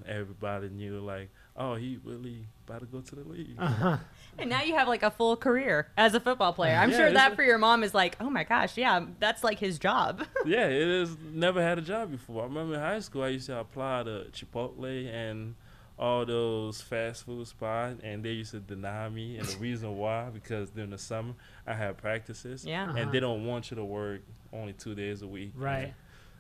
everybody 0.08 0.70
knew 0.70 1.00
like, 1.02 1.30
"Oh, 1.56 1.76
he 1.76 2.00
really 2.04 2.48
about 2.66 2.80
to 2.80 2.86
go 2.88 3.02
to 3.02 3.16
the 3.16 3.24
league." 3.24 3.56
uh-huh. 3.60 3.98
And 4.40 4.50
now 4.50 4.62
you 4.62 4.76
have 4.76 4.88
like 4.88 5.04
a 5.04 5.12
full 5.12 5.36
career 5.36 5.88
as 5.98 6.14
a 6.14 6.20
football 6.20 6.54
player. 6.54 6.76
I'm 6.76 6.92
Yeah, 6.92 6.98
sure 6.98 7.12
that 7.14 7.34
a- 7.34 7.36
for 7.36 7.44
your 7.44 7.58
mom 7.58 7.84
is 7.84 7.94
like, 7.94 8.16
oh 8.20 8.30
my 8.30 8.44
gosh, 8.44 8.78
yeah, 8.78 9.06
that's 9.20 9.44
like 9.44 9.60
his 9.60 9.80
job. 9.80 10.26
yeah, 10.46 10.66
it 10.68 10.88
is. 10.88 11.16
Never 11.34 11.62
had 11.62 11.78
a 11.78 11.82
job 11.82 12.12
before. 12.12 12.42
I 12.44 12.46
remember 12.46 12.76
in 12.76 12.80
high 12.80 13.00
school, 13.00 13.24
I 13.24 13.30
used 13.30 13.48
to 13.48 13.60
apply 13.60 14.04
to 14.04 14.28
Chipotle 14.32 15.12
and 15.14 15.56
all 16.00 16.24
those 16.26 16.80
fast 16.82 17.26
food 17.26 17.48
spots, 17.48 18.00
and 18.04 18.24
they 18.24 18.30
used 18.32 18.52
to 18.52 18.60
deny 18.60 19.10
me. 19.10 19.38
And 19.38 19.48
the 19.48 19.58
reason 19.58 19.98
why, 19.98 20.30
because 20.32 20.70
during 20.70 20.92
the 20.92 20.98
summer, 21.00 21.34
I 21.66 21.74
had 21.74 21.98
practices, 21.98 22.64
yeah. 22.64 22.84
Uh-huh. 22.90 22.98
and 23.00 23.12
they 23.12 23.20
don't 23.20 23.46
want 23.48 23.72
you 23.72 23.78
to 23.78 23.84
work 23.84 24.22
only 24.54 24.74
two 24.74 24.94
days 24.94 25.24
a 25.24 25.28
week. 25.28 25.54
Right. 25.56 25.94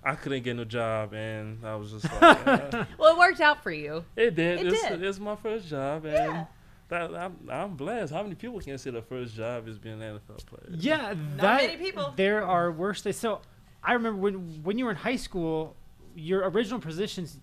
I 0.03 0.13
couldn't 0.13 0.43
get 0.43 0.55
no 0.55 0.63
job, 0.63 1.13
and 1.13 1.65
I 1.65 1.75
was 1.75 1.91
just 1.91 2.05
like, 2.21 2.47
uh, 2.47 2.85
Well, 2.99 3.15
it 3.15 3.17
worked 3.17 3.41
out 3.41 3.63
for 3.63 3.71
you. 3.71 4.05
it 4.15 4.35
did. 4.35 4.59
It 4.59 4.67
it's, 4.73 4.81
did. 4.89 5.03
it's 5.03 5.19
my 5.19 5.35
first 5.35 5.67
job, 5.67 6.05
and 6.05 6.13
Yeah. 6.13 6.45
That, 6.89 7.13
I'm, 7.15 7.35
I'm 7.49 7.75
blessed. 7.75 8.13
How 8.13 8.23
many 8.23 8.35
people 8.35 8.59
can 8.59 8.77
say 8.77 8.91
their 8.91 9.01
first 9.01 9.35
job 9.35 9.67
is 9.67 9.77
being 9.77 10.01
an 10.01 10.19
NFL 10.19 10.45
player? 10.45 10.75
Yeah. 10.77 11.13
Not 11.35 11.37
that, 11.37 11.61
many 11.63 11.77
people. 11.77 12.13
There 12.15 12.43
are 12.45 12.71
worse 12.71 13.01
days. 13.01 13.17
So 13.17 13.41
I 13.83 13.93
remember 13.93 14.19
when 14.21 14.63
when 14.63 14.77
you 14.77 14.85
were 14.85 14.91
in 14.91 14.97
high 14.97 15.15
school, 15.17 15.75
your 16.15 16.47
original 16.49 16.79
positions, 16.79 17.37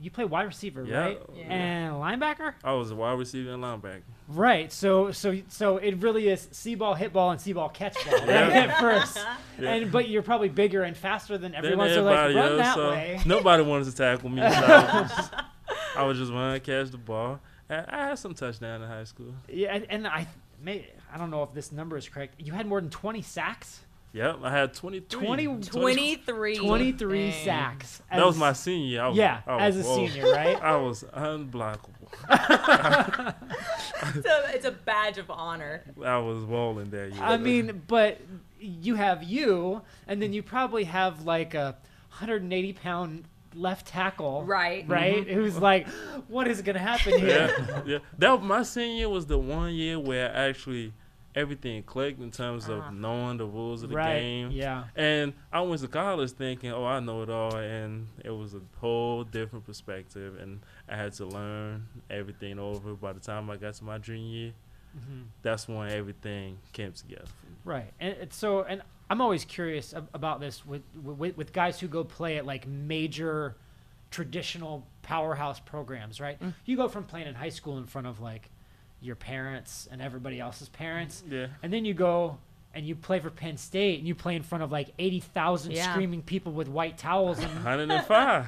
you 0.00 0.10
play 0.10 0.24
wide 0.24 0.44
receiver, 0.44 0.84
Yeah. 0.84 0.98
right? 1.00 1.20
Yeah. 1.34 1.42
And 1.52 1.94
linebacker. 1.94 2.54
I 2.64 2.72
was 2.74 2.90
a 2.90 2.94
wide 2.94 3.18
receiver 3.18 3.50
and 3.52 3.62
linebacker. 3.62 4.02
Right. 4.28 4.72
So 4.72 5.10
so 5.12 5.38
so 5.48 5.78
it 5.78 5.96
really 6.02 6.28
is 6.28 6.48
see 6.52 6.74
ball, 6.74 6.94
hit 6.94 7.12
ball, 7.12 7.30
and 7.30 7.40
see 7.40 7.52
ball, 7.52 7.68
catch 7.70 7.94
ball 8.04 8.14
right, 8.20 8.28
Yeah. 8.28 8.74
at 8.76 8.80
first. 8.80 9.18
Yeah. 9.58 9.70
And 9.72 9.90
but 9.92 10.08
you're 10.08 10.22
probably 10.22 10.48
bigger 10.48 10.82
and 10.82 10.96
faster 10.96 11.36
than 11.38 11.52
Then 11.52 11.64
everyone. 11.64 11.88
So 11.90 12.02
like 12.04 12.34
run 12.34 12.36
else, 12.36 12.56
that 12.58 12.74
so 12.74 12.90
way. 12.90 13.20
Nobody 13.26 13.62
wanted 13.62 13.84
to 13.86 13.94
tackle 13.96 14.28
me. 14.28 14.40
So 14.42 14.46
I, 14.46 15.00
was 15.02 15.10
just, 15.10 15.32
I 15.96 16.02
was 16.04 16.18
just 16.18 16.32
running, 16.32 16.60
catch 16.60 16.90
the 16.90 16.98
ball. 16.98 17.40
I, 17.70 17.84
I 17.88 18.06
had 18.08 18.18
some 18.18 18.34
touchdown 18.34 18.82
in 18.82 18.88
high 18.88 19.04
school. 19.04 19.34
Yeah, 19.48 19.74
and, 19.74 19.86
and 19.88 20.06
I 20.06 20.26
may 20.62 20.86
I 21.12 21.18
don't 21.18 21.30
know 21.30 21.42
if 21.42 21.52
this 21.54 21.72
number 21.72 21.96
is 21.96 22.08
correct. 22.08 22.34
You 22.38 22.52
had 22.52 22.66
more 22.66 22.80
than 22.80 22.90
20 22.90 23.22
sacks. 23.22 23.80
Yep, 24.12 24.40
I 24.42 24.50
had 24.50 24.74
23. 24.74 25.20
20 25.24 25.46
23. 25.60 26.56
23 26.56 27.30
Dang. 27.30 27.44
sacks. 27.44 28.02
That 28.10 28.26
was 28.26 28.36
my 28.36 28.52
senior 28.52 28.86
year. 28.86 29.02
I 29.02 29.08
was, 29.08 29.16
yeah, 29.16 29.40
I 29.46 29.54
was, 29.54 29.76
as 29.76 29.86
a 29.86 29.88
whoa. 29.88 29.96
senior, 29.96 30.32
right? 30.32 30.62
I 30.62 30.76
was 30.76 31.04
unblockable. 31.04 31.90
So 34.14 34.44
it's 34.48 34.64
a 34.64 34.72
badge 34.72 35.18
of 35.18 35.30
honor. 35.30 35.84
I 36.02 36.16
was 36.18 36.38
rolling 36.38 36.90
that 36.90 37.12
year. 37.12 37.22
I 37.22 37.36
mean, 37.36 37.82
but 37.86 38.18
you 38.58 38.94
have 38.94 39.22
you, 39.22 39.82
and 40.08 40.20
then 40.20 40.32
you 40.32 40.42
probably 40.42 40.84
have 40.84 41.26
like 41.26 41.54
a 41.54 41.76
180 42.08 42.72
pound 42.72 43.24
left 43.54 43.86
tackle, 43.88 44.44
Right. 44.44 44.84
Right, 44.88 45.26
who's 45.26 45.58
like, 45.58 45.88
what 46.28 46.46
is 46.48 46.62
going 46.62 46.74
to 46.76 46.80
happen 46.82 47.18
here? 47.18 47.50
yeah, 47.58 47.82
yeah. 47.86 47.98
That 48.18 48.42
my 48.42 48.62
senior 48.62 48.96
year 48.96 49.08
was 49.08 49.26
the 49.26 49.38
one 49.38 49.74
year 49.74 49.98
where 49.98 50.34
actually 50.34 50.92
everything 51.34 51.80
clicked 51.84 52.20
in 52.20 52.30
terms 52.30 52.68
of 52.68 52.78
Uh-huh. 52.80 52.90
knowing 52.90 53.36
the 53.36 53.46
rules 53.46 53.82
of 53.84 53.90
the 53.90 53.94
right? 53.96 54.20
game. 54.20 54.50
Yeah. 54.50 54.84
And 54.96 55.32
I 55.52 55.60
went 55.60 55.80
to 55.82 55.88
college 55.88 56.32
thinking, 56.32 56.72
oh, 56.72 56.84
I 56.84 56.98
know 57.00 57.22
it 57.22 57.30
all, 57.30 57.54
and 57.56 58.08
it 58.24 58.30
was 58.30 58.54
a 58.54 58.60
whole 58.80 59.22
different 59.24 59.64
perspective, 59.64 60.38
and 60.40 60.60
I 60.88 60.96
had 60.96 61.12
to 61.14 61.26
learn 61.26 61.86
everything 62.10 62.58
over. 62.58 62.94
By 62.94 63.12
the 63.12 63.20
time 63.20 63.48
I 63.48 63.56
got 63.56 63.74
to 63.74 63.84
my 63.84 63.98
junior 63.98 64.26
year, 64.26 64.52
hmm 64.92 65.22
that's 65.42 65.68
when 65.68 65.88
everything 65.90 66.58
came 66.72 66.92
together. 66.92 67.28
Right, 67.64 67.92
and 68.00 68.16
it's 68.20 68.36
so, 68.36 68.62
and 68.64 68.82
I'm 69.10 69.20
always 69.20 69.44
curious 69.44 69.92
about 70.14 70.40
this 70.40 70.64
with, 70.64 70.82
with 71.02 71.36
with 71.36 71.52
guys 71.52 71.78
who 71.80 71.88
go 71.88 72.04
play 72.04 72.38
at 72.38 72.46
like 72.46 72.66
major, 72.66 73.56
traditional 74.10 74.86
powerhouse 75.02 75.60
programs. 75.60 76.20
Right, 76.20 76.40
Mm. 76.40 76.54
you 76.64 76.76
go 76.76 76.88
from 76.88 77.04
playing 77.04 77.26
in 77.26 77.34
high 77.34 77.48
school 77.50 77.76
in 77.78 77.86
front 77.86 78.06
of 78.06 78.20
like 78.20 78.48
your 79.02 79.16
parents 79.16 79.88
and 79.90 80.00
everybody 80.00 80.38
else's 80.40 80.68
parents, 80.68 81.22
Yeah, 81.28 81.48
and 81.62 81.72
then 81.72 81.84
you 81.84 81.92
go 81.94 82.38
and 82.72 82.86
you 82.86 82.94
play 82.94 83.18
for 83.18 83.30
Penn 83.30 83.56
State 83.56 83.98
and 83.98 84.06
you 84.06 84.14
play 84.14 84.36
in 84.36 84.44
front 84.44 84.62
of 84.62 84.70
like 84.70 84.90
eighty 85.00 85.18
thousand 85.20 85.72
Yeah. 85.72 85.90
screaming 85.90 86.22
people 86.22 86.52
with 86.52 86.68
white 86.68 86.96
towels 86.96 87.38
and 87.40 87.50
105. 87.52 88.46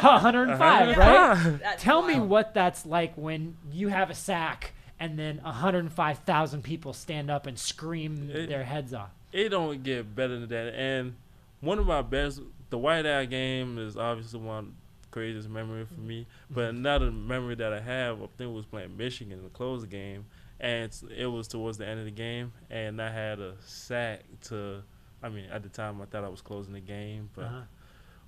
105, 0.00 0.60
right? 0.98 1.06
105. 1.06 1.60
That's 1.60 1.82
Tell 1.82 2.02
me 2.02 2.20
what 2.20 2.52
that's 2.52 2.84
like 2.84 3.14
when 3.16 3.56
you 3.70 3.88
have 3.88 4.10
a 4.10 4.14
sack 4.14 4.72
and 5.00 5.18
then 5.18 5.38
105,000 5.42 6.62
people 6.62 6.92
stand 6.92 7.30
up 7.30 7.46
and 7.46 7.58
scream 7.58 8.30
It- 8.32 8.48
their 8.48 8.64
heads 8.64 8.92
off. 8.94 9.10
It 9.32 9.48
don't 9.48 9.82
get 9.82 10.14
better 10.14 10.38
than 10.38 10.48
that. 10.50 10.74
And 10.74 11.14
one 11.60 11.78
of 11.78 11.86
my 11.86 12.02
best, 12.02 12.40
the 12.70 12.78
White 12.78 13.06
Out 13.06 13.30
game 13.30 13.78
is 13.78 13.96
obviously 13.96 14.40
one 14.40 14.74
craziest 15.10 15.48
memory 15.48 15.84
for 15.86 16.00
me. 16.00 16.26
But 16.50 16.70
another 16.70 17.10
memory 17.10 17.54
that 17.56 17.72
I 17.72 17.80
have, 17.80 18.22
I 18.22 18.26
think 18.36 18.54
was 18.54 18.66
playing 18.66 18.96
Michigan 18.96 19.38
in 19.38 19.44
the 19.44 19.50
close 19.50 19.84
game, 19.84 20.26
and 20.60 20.90
it 21.16 21.26
was 21.26 21.48
towards 21.48 21.78
the 21.78 21.86
end 21.86 21.98
of 22.00 22.04
the 22.04 22.10
game, 22.10 22.52
and 22.70 23.00
I 23.00 23.10
had 23.10 23.38
a 23.40 23.54
sack 23.64 24.20
to. 24.48 24.82
I 25.22 25.28
mean, 25.28 25.46
at 25.52 25.62
the 25.62 25.68
time 25.68 26.00
I 26.02 26.06
thought 26.06 26.24
I 26.24 26.28
was 26.28 26.42
closing 26.42 26.72
the 26.74 26.80
game, 26.80 27.30
but 27.34 27.44
Uh-huh. 27.44 27.60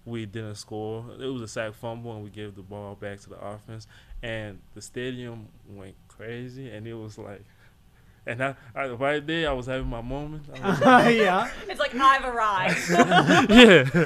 we 0.05 0.27
didn't 0.27 0.55
score. 0.55 1.05
It 1.19 1.27
was 1.27 1.43
a 1.43 1.49
sack 1.49 1.75
fumble, 1.75 2.15
and 2.15 2.23
we 2.23 2.31
gave 2.31 2.55
the 2.55 2.63
ball 2.63 2.95
back 2.95 3.19
to 3.21 3.31
the 3.31 3.41
offense, 3.45 3.87
and 4.23 4.61
the 4.75 4.81
stadium 4.81 5.49
went 5.69 5.97
crazy, 6.09 6.71
and 6.71 6.87
it 6.87 6.95
was 6.95 7.19
like. 7.19 7.43
And 8.27 8.43
I, 8.43 8.55
I 8.75 8.87
right 8.89 9.27
there, 9.27 9.51
I 9.51 9.53
was 9.53 9.67
having 9.67 9.87
my 9.89 10.01
moment. 10.01 10.45
I 10.63 10.69
was 10.71 10.81
yeah. 11.15 11.51
It's 11.69 11.79
like 11.81 11.95
I've 11.95 12.25
arrived. 12.25 12.91
yeah, 12.91 13.85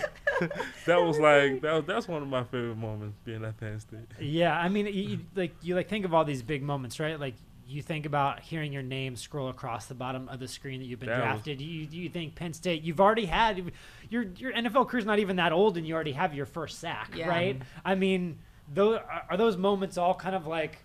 that 0.86 1.02
was 1.02 1.18
like 1.18 1.60
that. 1.62 1.72
Was, 1.74 1.84
that's 1.86 2.08
one 2.08 2.22
of 2.22 2.28
my 2.28 2.42
favorite 2.44 2.76
moments 2.76 3.16
being 3.24 3.44
at 3.44 3.58
Penn 3.58 3.78
State. 3.80 4.00
Yeah, 4.20 4.58
I 4.58 4.68
mean, 4.68 4.86
you, 4.86 4.92
you, 4.92 5.18
like 5.36 5.52
you 5.62 5.74
like 5.74 5.88
think 5.88 6.04
of 6.04 6.12
all 6.14 6.24
these 6.24 6.42
big 6.42 6.62
moments, 6.62 6.98
right? 6.98 7.18
Like 7.18 7.34
you 7.66 7.82
think 7.82 8.06
about 8.06 8.40
hearing 8.40 8.72
your 8.72 8.82
name 8.82 9.14
scroll 9.14 9.48
across 9.50 9.86
the 9.86 9.94
bottom 9.94 10.28
of 10.30 10.40
the 10.40 10.48
screen 10.48 10.80
that 10.80 10.86
you've 10.86 11.00
been 11.00 11.10
That 11.10 11.18
was- 11.20 11.42
drafted. 11.44 11.60
You 11.60 11.86
you 11.90 12.08
think 12.08 12.34
Penn 12.34 12.52
State? 12.52 12.82
You've 12.82 13.00
already 13.00 13.26
had 13.26 13.70
your 14.10 14.24
your 14.36 14.52
NFL 14.52 14.88
career's 14.88 15.04
not 15.06 15.18
even 15.20 15.36
that 15.36 15.52
old, 15.52 15.76
and 15.76 15.86
you 15.86 15.94
already 15.94 16.12
have 16.12 16.34
your 16.34 16.46
first 16.46 16.80
sack, 16.80 17.12
Yeah. 17.14 17.28
right? 17.28 17.60
I 17.84 17.94
mean, 17.94 18.38
those 18.72 18.98
are 19.30 19.36
those 19.36 19.56
moments 19.56 19.96
all 19.96 20.14
kind 20.14 20.34
of 20.34 20.46
like 20.46 20.78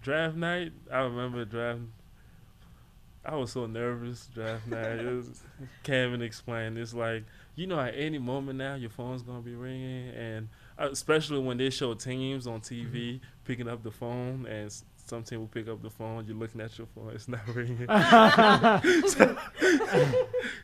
Draft 0.00 0.36
night, 0.36 0.72
I 0.92 1.00
remember 1.00 1.44
draft. 1.44 1.80
I 3.28 3.36
was 3.36 3.52
so 3.52 3.66
nervous 3.66 4.28
draft 4.34 4.66
night. 4.66 4.98
It 5.00 5.14
was, 5.14 5.42
can't 5.82 6.08
even 6.08 6.22
explain. 6.22 6.76
It's 6.76 6.94
like 6.94 7.24
you 7.56 7.66
know, 7.66 7.78
at 7.78 7.94
any 7.96 8.18
moment 8.18 8.58
now, 8.58 8.74
your 8.76 8.90
phone's 8.90 9.22
gonna 9.22 9.40
be 9.40 9.54
ringing, 9.54 10.08
and 10.14 10.48
uh, 10.78 10.88
especially 10.90 11.40
when 11.40 11.56
they 11.58 11.70
show 11.70 11.92
teams 11.94 12.46
on 12.46 12.60
TV 12.60 13.20
picking 13.44 13.68
up 13.68 13.82
the 13.82 13.90
phone, 13.90 14.46
and 14.46 14.66
s- 14.66 14.84
some 15.06 15.22
team 15.22 15.40
will 15.40 15.46
pick 15.48 15.68
up 15.68 15.82
the 15.82 15.90
phone. 15.90 16.24
You're 16.26 16.36
looking 16.36 16.60
at 16.60 16.76
your 16.78 16.86
phone, 16.94 17.10
it's 17.14 17.28
not 17.28 17.40
ringing. 17.54 17.86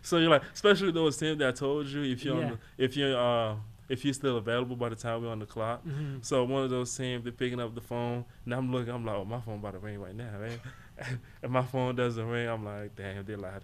So 0.03 0.19
you're 0.19 0.29
like, 0.31 0.43
especially 0.53 0.93
those 0.93 1.17
teams 1.17 1.39
that 1.39 1.57
told 1.57 1.87
you, 1.87 2.03
if 2.03 2.25
you're 2.25 2.39
Yeah. 2.39 2.45
on 2.45 2.51
the, 2.77 2.85
if 2.85 2.97
you're 2.97 3.17
uh 3.19 3.57
if 3.89 4.05
you're 4.05 4.15
still 4.15 4.37
available 4.39 4.77
by 4.77 4.89
the 4.89 4.97
time 4.97 5.23
we're 5.23 5.29
on 5.31 5.39
the 5.41 5.47
clock. 5.47 5.85
mhm. 5.85 6.25
So 6.25 6.45
one 6.45 6.65
of 6.65 6.71
those 6.71 6.95
teams, 6.97 7.25
they're 7.25 7.33
picking 7.33 7.61
up 7.61 7.75
the 7.75 7.81
phone, 7.81 8.25
and 8.45 8.55
I'm 8.55 8.73
looking, 8.73 8.93
I'm 8.95 9.05
like, 9.05 9.17
oh, 9.17 9.25
my 9.25 9.41
phone 9.41 9.57
about 9.57 9.73
to 9.73 9.79
ring 9.79 10.01
right 10.01 10.15
now, 10.15 10.31
man. 10.41 10.59
and 11.43 11.53
my 11.53 11.63
phone 11.63 11.97
doesn't 11.97 12.27
ring, 12.27 12.49
I'm 12.49 12.65
like, 12.65 12.95
damn, 12.97 13.25
they 13.25 13.37
lied 13.37 13.63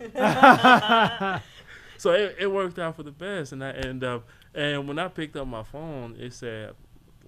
to 0.00 0.04
me. 0.04 1.40
So 1.98 2.10
it, 2.10 2.34
it 2.40 2.46
worked 2.50 2.80
out 2.80 2.96
for 2.96 3.04
the 3.04 3.12
best, 3.12 3.52
and 3.52 3.62
I 3.62 3.70
end 3.70 4.02
up, 4.02 4.26
and 4.56 4.88
when 4.88 4.98
I 4.98 5.06
picked 5.06 5.36
up 5.36 5.46
my 5.46 5.62
phone, 5.62 6.16
it 6.18 6.32
said 6.32 6.74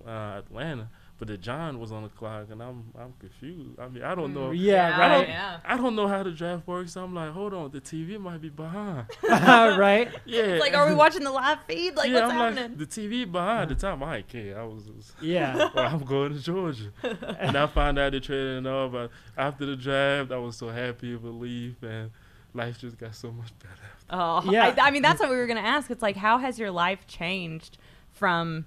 uh, 0.04 0.40
Atlanta, 0.44 0.88
but 1.18 1.28
the 1.28 1.38
John 1.38 1.78
was 1.78 1.92
on 1.92 2.02
the 2.02 2.08
clock, 2.08 2.46
and 2.50 2.60
I'm 2.62 2.84
I'm 2.98 3.14
confused. 3.20 3.78
I 3.78 3.88
mean, 3.88 4.02
I 4.02 4.14
don't 4.14 4.34
know. 4.34 4.50
Mm, 4.50 4.58
yeah, 4.58 4.86
I 4.96 5.08
don't, 5.08 5.18
right. 5.20 5.28
Yeah. 5.28 5.60
I 5.64 5.76
don't 5.76 5.94
know 5.94 6.08
how 6.08 6.22
the 6.24 6.32
draft 6.32 6.66
works. 6.66 6.96
I'm 6.96 7.14
like, 7.14 7.30
hold 7.30 7.54
on, 7.54 7.70
the 7.70 7.80
TV 7.80 8.18
might 8.18 8.40
be 8.40 8.48
behind. 8.48 9.06
right? 9.22 10.10
Yeah. 10.24 10.42
It's 10.42 10.60
like, 10.60 10.74
are 10.74 10.88
we 10.88 10.94
watching 10.94 11.22
the 11.22 11.30
live 11.30 11.58
feed? 11.68 11.94
Like, 11.94 12.08
yeah, 12.08 12.14
what's 12.14 12.32
I'm 12.32 12.38
happening? 12.38 12.78
like, 12.78 12.78
the 12.78 12.86
TV 12.86 13.30
behind 13.30 13.70
the 13.70 13.76
time. 13.76 14.02
I 14.02 14.18
ain't 14.18 14.28
care. 14.28 14.58
I 14.58 14.64
was, 14.64 14.88
was 14.88 15.12
Yeah. 15.20 15.56
well, 15.74 15.86
I'm 15.86 16.04
going 16.04 16.34
to 16.34 16.40
Georgia. 16.40 16.90
and 17.38 17.56
I 17.56 17.66
found 17.68 17.98
out 17.98 18.12
the 18.12 18.20
trade 18.20 18.58
and 18.58 18.66
all, 18.66 18.88
but 18.88 19.10
after 19.36 19.66
the 19.66 19.76
draft, 19.76 20.32
I 20.32 20.38
was 20.38 20.56
so 20.56 20.68
happy 20.68 21.16
to 21.16 21.28
leave, 21.28 21.76
and 21.82 22.10
life 22.54 22.78
just 22.78 22.98
got 22.98 23.14
so 23.14 23.30
much 23.30 23.56
better. 23.60 23.74
Oh, 24.10 24.42
Yeah. 24.50 24.74
I, 24.76 24.88
I 24.88 24.90
mean, 24.90 25.02
that's 25.02 25.20
what 25.20 25.30
we 25.30 25.36
were 25.36 25.46
going 25.46 25.62
to 25.62 25.66
ask. 25.66 25.90
It's 25.90 26.02
like, 26.02 26.16
how 26.16 26.38
has 26.38 26.58
your 26.58 26.70
life 26.72 27.06
changed 27.06 27.78
from 28.12 28.66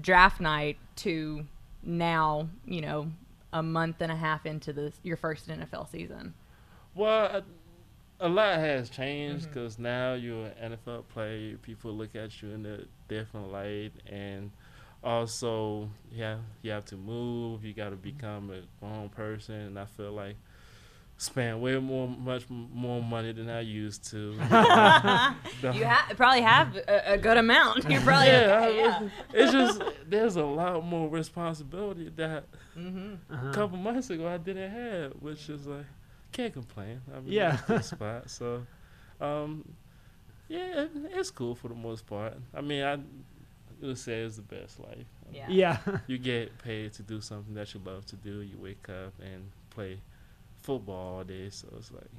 draft 0.00 0.40
night 0.40 0.76
to 0.96 1.46
now, 1.86 2.48
you 2.64 2.80
know, 2.80 3.10
a 3.52 3.62
month 3.62 3.96
and 4.00 4.12
a 4.12 4.16
half 4.16 4.44
into 4.44 4.72
this 4.72 5.00
your 5.02 5.16
first 5.16 5.48
NFL 5.48 5.90
season? 5.90 6.34
Well, 6.94 7.42
a, 8.20 8.26
a 8.26 8.28
lot 8.28 8.58
has 8.58 8.90
changed 8.90 9.44
mm-hmm. 9.44 9.54
because 9.54 9.78
now 9.78 10.14
you're 10.14 10.46
an 10.46 10.78
NFL 10.78 11.08
player. 11.08 11.56
People 11.58 11.92
look 11.92 12.14
at 12.14 12.42
you 12.42 12.50
in 12.50 12.66
a 12.66 12.80
different 13.08 13.52
light, 13.52 13.92
and 14.06 14.50
also, 15.04 15.88
yeah, 16.10 16.38
you 16.62 16.70
have 16.70 16.84
to 16.86 16.96
move. 16.96 17.64
You 17.64 17.72
got 17.72 17.90
to 17.90 17.96
mm-hmm. 17.96 18.02
become 18.02 18.50
a 18.50 18.62
grown 18.80 19.08
person, 19.10 19.54
and 19.54 19.78
I 19.78 19.84
feel 19.84 20.12
like 20.12 20.36
spend 21.18 21.60
way 21.62 21.78
more, 21.78 22.06
much 22.08 22.44
more 22.50 23.02
money 23.02 23.32
than 23.32 23.48
I 23.48 23.60
used 23.60 24.04
to. 24.10 24.34
The- 24.36 25.34
You 25.74 25.86
ha- 25.86 26.08
probably 26.16 26.42
have 26.42 26.76
a, 26.76 27.12
a 27.14 27.18
good 27.18 27.38
amount. 27.38 27.88
You're 27.90 28.00
probably 28.02 28.26
yeah, 28.28 28.60
okay, 28.68 28.82
I- 28.84 29.00
yeah. 29.02 29.08
it's 29.32 29.52
just 29.52 29.82
there's 30.06 30.36
a 30.36 30.44
lot 30.44 30.84
more 30.84 31.08
responsibility 31.08 32.10
that 32.16 32.44
Mm-hmm. 32.76 33.14
Uh-huh. 33.34 33.48
a 33.48 33.54
couple 33.54 33.78
months 33.78 34.10
ago 34.10 34.28
I 34.28 34.36
didn't 34.36 34.70
have, 34.70 35.12
which 35.20 35.48
is 35.48 35.66
like 35.66 35.86
can't 36.32 36.52
complain. 36.52 37.00
I 37.14 37.20
mean, 37.20 37.32
Yeah. 37.32 37.54
it's 37.54 37.62
a 37.62 37.66
good 37.72 37.84
spot. 37.96 38.30
So, 38.30 38.66
um, 39.18 39.64
yeah, 40.48 40.82
it, 40.82 40.90
it's 41.14 41.30
cool 41.30 41.54
for 41.54 41.68
the 41.68 41.74
most 41.74 42.06
part. 42.06 42.34
I 42.54 42.60
mean, 42.60 42.82
I 42.84 42.98
would 43.80 43.96
say 43.96 44.20
it's 44.20 44.36
the 44.36 44.42
best 44.42 44.78
life. 44.78 45.06
Yeah. 45.32 45.46
Yeah. 45.48 45.78
You 46.06 46.18
get 46.18 46.58
paid 46.58 46.92
to 46.94 47.02
do 47.02 47.22
something 47.22 47.54
that 47.54 47.72
you 47.72 47.80
love 47.82 48.04
to 48.06 48.16
do. 48.16 48.42
You 48.42 48.58
wake 48.58 48.86
up 48.90 49.14
and 49.22 49.50
play 49.70 49.98
football 50.66 51.16
all 51.18 51.24
day, 51.24 51.48
so 51.50 51.68
it's 51.78 51.90
like 51.92 52.10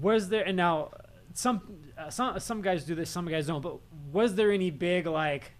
was 0.00 0.28
there 0.28 0.44
and 0.44 0.56
now 0.56 0.90
some 1.34 1.60
uh, 1.98 2.08
some 2.10 2.38
some 2.38 2.60
guys 2.62 2.84
do 2.84 2.94
this 2.94 3.10
some 3.10 3.26
guys 3.26 3.46
don't 3.48 3.62
but 3.62 3.78
was 4.12 4.34
there 4.36 4.52
any 4.52 4.70
big 4.70 5.06
like 5.06 5.50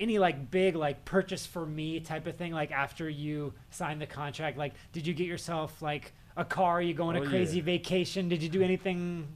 any 0.00 0.18
like 0.18 0.50
big 0.50 0.74
like 0.74 1.04
purchase 1.04 1.46
for 1.46 1.64
me 1.64 2.00
type 2.00 2.26
of 2.26 2.34
thing 2.36 2.52
like 2.52 2.72
after 2.72 3.08
you 3.08 3.52
signed 3.70 4.00
the 4.00 4.06
contract 4.06 4.58
like 4.58 4.72
did 4.92 5.06
you 5.06 5.14
get 5.14 5.26
yourself 5.28 5.80
like 5.82 6.12
a 6.36 6.44
car 6.44 6.82
you 6.82 6.94
go 6.94 7.06
on 7.08 7.16
Oh, 7.16 7.20
a 7.20 7.24
yeah. 7.24 7.30
crazy 7.30 7.60
vacation 7.60 8.28
did 8.28 8.42
you 8.42 8.48
do 8.48 8.60
anything 8.62 9.28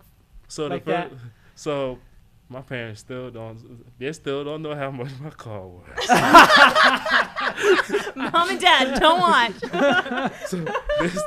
so 0.48 0.66
Like 0.66 0.84
the 0.84 0.90
that? 0.92 1.12
so. 1.54 1.98
My 2.52 2.62
parents 2.62 2.98
still 2.98 3.30
don't. 3.30 3.84
They 3.96 4.12
still 4.12 4.42
don't 4.42 4.60
know 4.62 4.74
how 4.74 4.90
much 4.90 5.10
my 5.20 5.30
car 5.30 5.68
was. 5.68 6.08
Mom 8.16 8.50
and 8.50 8.60
Dad, 8.60 9.00
don't 9.00 9.20
watch. 9.20 9.52
so 10.46 10.56
this 10.98 11.22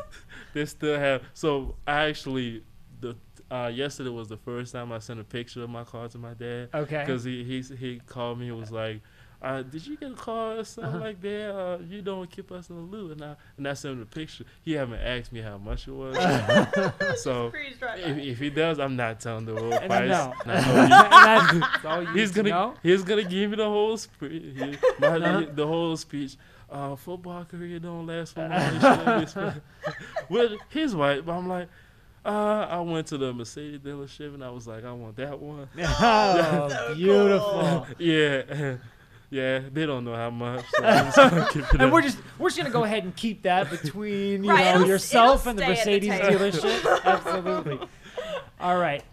they 0.54 0.66
still 0.66 0.98
have 1.00 1.22
so 1.34 1.76
I 1.88 2.06
actually 2.06 2.64
the 3.02 3.16
uh 3.52 3.72
yesterday 3.74 4.10
was 4.10 4.28
the 4.30 4.38
first 4.38 4.74
time 4.74 4.92
I 4.92 5.00
sent 5.00 5.20
a 5.20 5.24
picture 5.24 5.64
of 5.64 5.70
my 5.70 5.84
car 5.84 6.08
to 6.08 6.18
my 6.18 6.34
dad 6.34 6.70
okay 6.74 7.04
because 7.06 7.24
he 7.24 7.44
he 7.44 7.62
he 7.76 8.00
called 8.06 8.40
me 8.40 8.50
and 8.50 8.60
was 8.60 8.72
like 8.72 9.02
uh, 9.42 9.62
did 9.62 9.86
you 9.86 9.98
get 9.98 10.10
a 10.10 10.16
car 10.16 10.56
or 10.60 10.64
something 10.64 10.94
Uh-huh. 10.96 11.04
like 11.04 11.20
that? 11.22 11.54
Uh, 11.54 11.78
you 11.90 12.02
don't 12.02 12.30
keep 12.32 12.50
us 12.50 12.70
in 12.70 12.78
the 12.78 12.82
loop, 12.82 13.12
and 13.12 13.22
I 13.26 13.36
and 13.58 13.68
I 13.68 13.74
sent 13.74 13.96
him 13.96 14.00
the 14.00 14.06
picture. 14.06 14.46
He 14.62 14.72
haven't 14.72 15.02
asked 15.02 15.34
me 15.34 15.42
how 15.42 15.58
much 15.58 15.86
it 15.86 15.92
was, 15.92 16.16
so 17.22 17.52
if, 17.54 18.18
if 18.18 18.40
he 18.40 18.50
does, 18.50 18.80
I'm 18.80 18.96
not 18.96 19.20
telling 19.20 19.44
the 19.44 19.54
whole 19.54 19.78
price. 19.80 20.10
no. 20.10 20.34
No, 20.46 20.54
And 20.54 20.84
he- 20.86 20.90
that's, 20.90 21.54
that's 21.60 21.86
all 21.86 22.04
you 22.04 22.10
he's 22.14 22.32
gonna 22.32 22.50
know? 22.52 22.76
he's 22.82 23.04
gonna 23.04 23.24
give 23.26 23.50
me 23.50 23.58
the 23.58 23.66
whole 23.68 23.98
speech. 23.98 24.32
He, 24.32 24.78
my, 25.00 25.08
Uh-huh. 25.18 25.46
the 25.54 25.68
whole 25.68 25.98
speech. 25.98 26.38
Uh, 26.72 26.96
football 26.96 27.44
career 27.46 27.78
don't 27.80 28.08
last 28.08 28.34
for 28.34 28.48
long. 28.48 29.54
You 30.34 30.42
shouldn't 30.42 30.52
be 30.52 30.58
spe- 30.58 30.74
well, 30.76 30.82
he's 30.84 30.96
right, 30.96 31.26
but 31.26 31.32
I'm 31.34 31.48
like, 31.48 31.68
Uh, 32.26 32.68
I 32.70 32.80
went 32.80 33.08
to 33.08 33.18
the 33.18 33.34
Mercedes 33.34 33.80
dealership 33.82 34.34
and 34.34 34.44
I 34.44 34.50
was 34.50 34.66
like, 34.68 34.86
I 34.86 34.92
want 34.94 35.16
that 35.18 35.40
one. 35.40 35.68
Oh, 35.78 36.70
so 36.70 36.96
beautiful. 36.96 37.88
Yeah, 38.00 38.76
yeah. 39.30 39.60
They 39.74 39.86
don't 39.86 40.06
know 40.06 40.16
how 40.16 40.30
much. 40.30 40.64
So 40.76 40.84
I'm 40.86 41.06
just 41.12 41.56
it 41.58 41.72
And 41.74 41.82
up. 41.84 41.92
we're 41.92 42.02
just 42.02 42.18
we're 42.40 42.48
just 42.50 42.58
gonna 42.58 42.70
go 42.70 42.84
ahead 42.86 43.04
and 43.04 43.14
keep 43.16 43.42
that 43.44 43.70
between 43.70 44.44
you 44.46 44.50
Right, 44.52 44.64
know 44.66 44.76
it'll- 44.76 44.88
yourself 44.88 45.42
it'll 45.48 45.50
and 45.52 45.60
the 45.60 45.76
stay 45.76 45.96
at 45.96 46.02
the 46.02 46.10
Mercedes 46.10 46.62
dealership. 46.62 47.04
Absolutely. 47.04 47.80
All 48.62 48.78
right, 48.78 49.04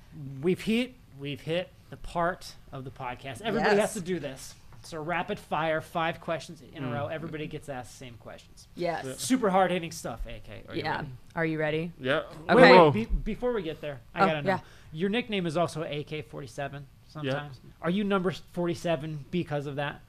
we've 0.42 0.60
hit 0.60 0.94
we've 1.18 1.40
hit 1.40 1.68
the 1.90 1.96
part 1.96 2.54
of 2.70 2.84
the 2.84 2.90
podcast. 2.90 3.42
Everybody 3.42 3.74
Yes. 3.76 3.80
has 3.80 3.94
to 3.94 4.00
do 4.00 4.20
this. 4.20 4.54
So 4.82 5.00
rapid 5.02 5.38
fire, 5.38 5.80
five 5.80 6.20
questions 6.20 6.62
in 6.74 6.84
a 6.84 6.86
Mm. 6.86 6.92
row. 6.94 7.06
Everybody 7.08 7.46
gets 7.46 7.68
asked 7.68 7.92
the 7.92 7.96
same 8.06 8.14
questions. 8.14 8.66
Yes. 8.74 9.04
Yeah. 9.04 9.12
Super 9.16 9.50
hard 9.50 9.70
hitting 9.70 9.90
stuff. 9.92 10.20
AK. 10.26 10.64
Are 10.68 10.74
you 10.74 10.82
Yeah. 10.82 10.96
ready? 10.96 11.08
Are 11.36 11.44
you 11.44 11.58
ready? 11.58 11.92
yeah. 12.00 12.22
Okay. 12.48 12.76
Whoa. 12.76 12.84
wait. 12.90 12.94
Be, 12.94 13.04
before 13.04 13.52
we 13.52 13.62
get 13.62 13.80
there, 13.80 14.00
I 14.14 14.22
Oh, 14.22 14.26
gotta 14.26 14.42
know. 14.42 14.48
yeah. 14.48 14.58
Your 14.92 15.10
nickname 15.10 15.46
is 15.46 15.56
also 15.56 15.82
AK-47. 15.82 16.86
Sometimes. 17.08 17.60
Are 17.82 17.90
you 17.90 18.04
number 18.04 18.30
47 18.52 19.24
because 19.30 19.66
of 19.66 19.76
that? 19.76 20.00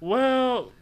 Well, 0.00 0.72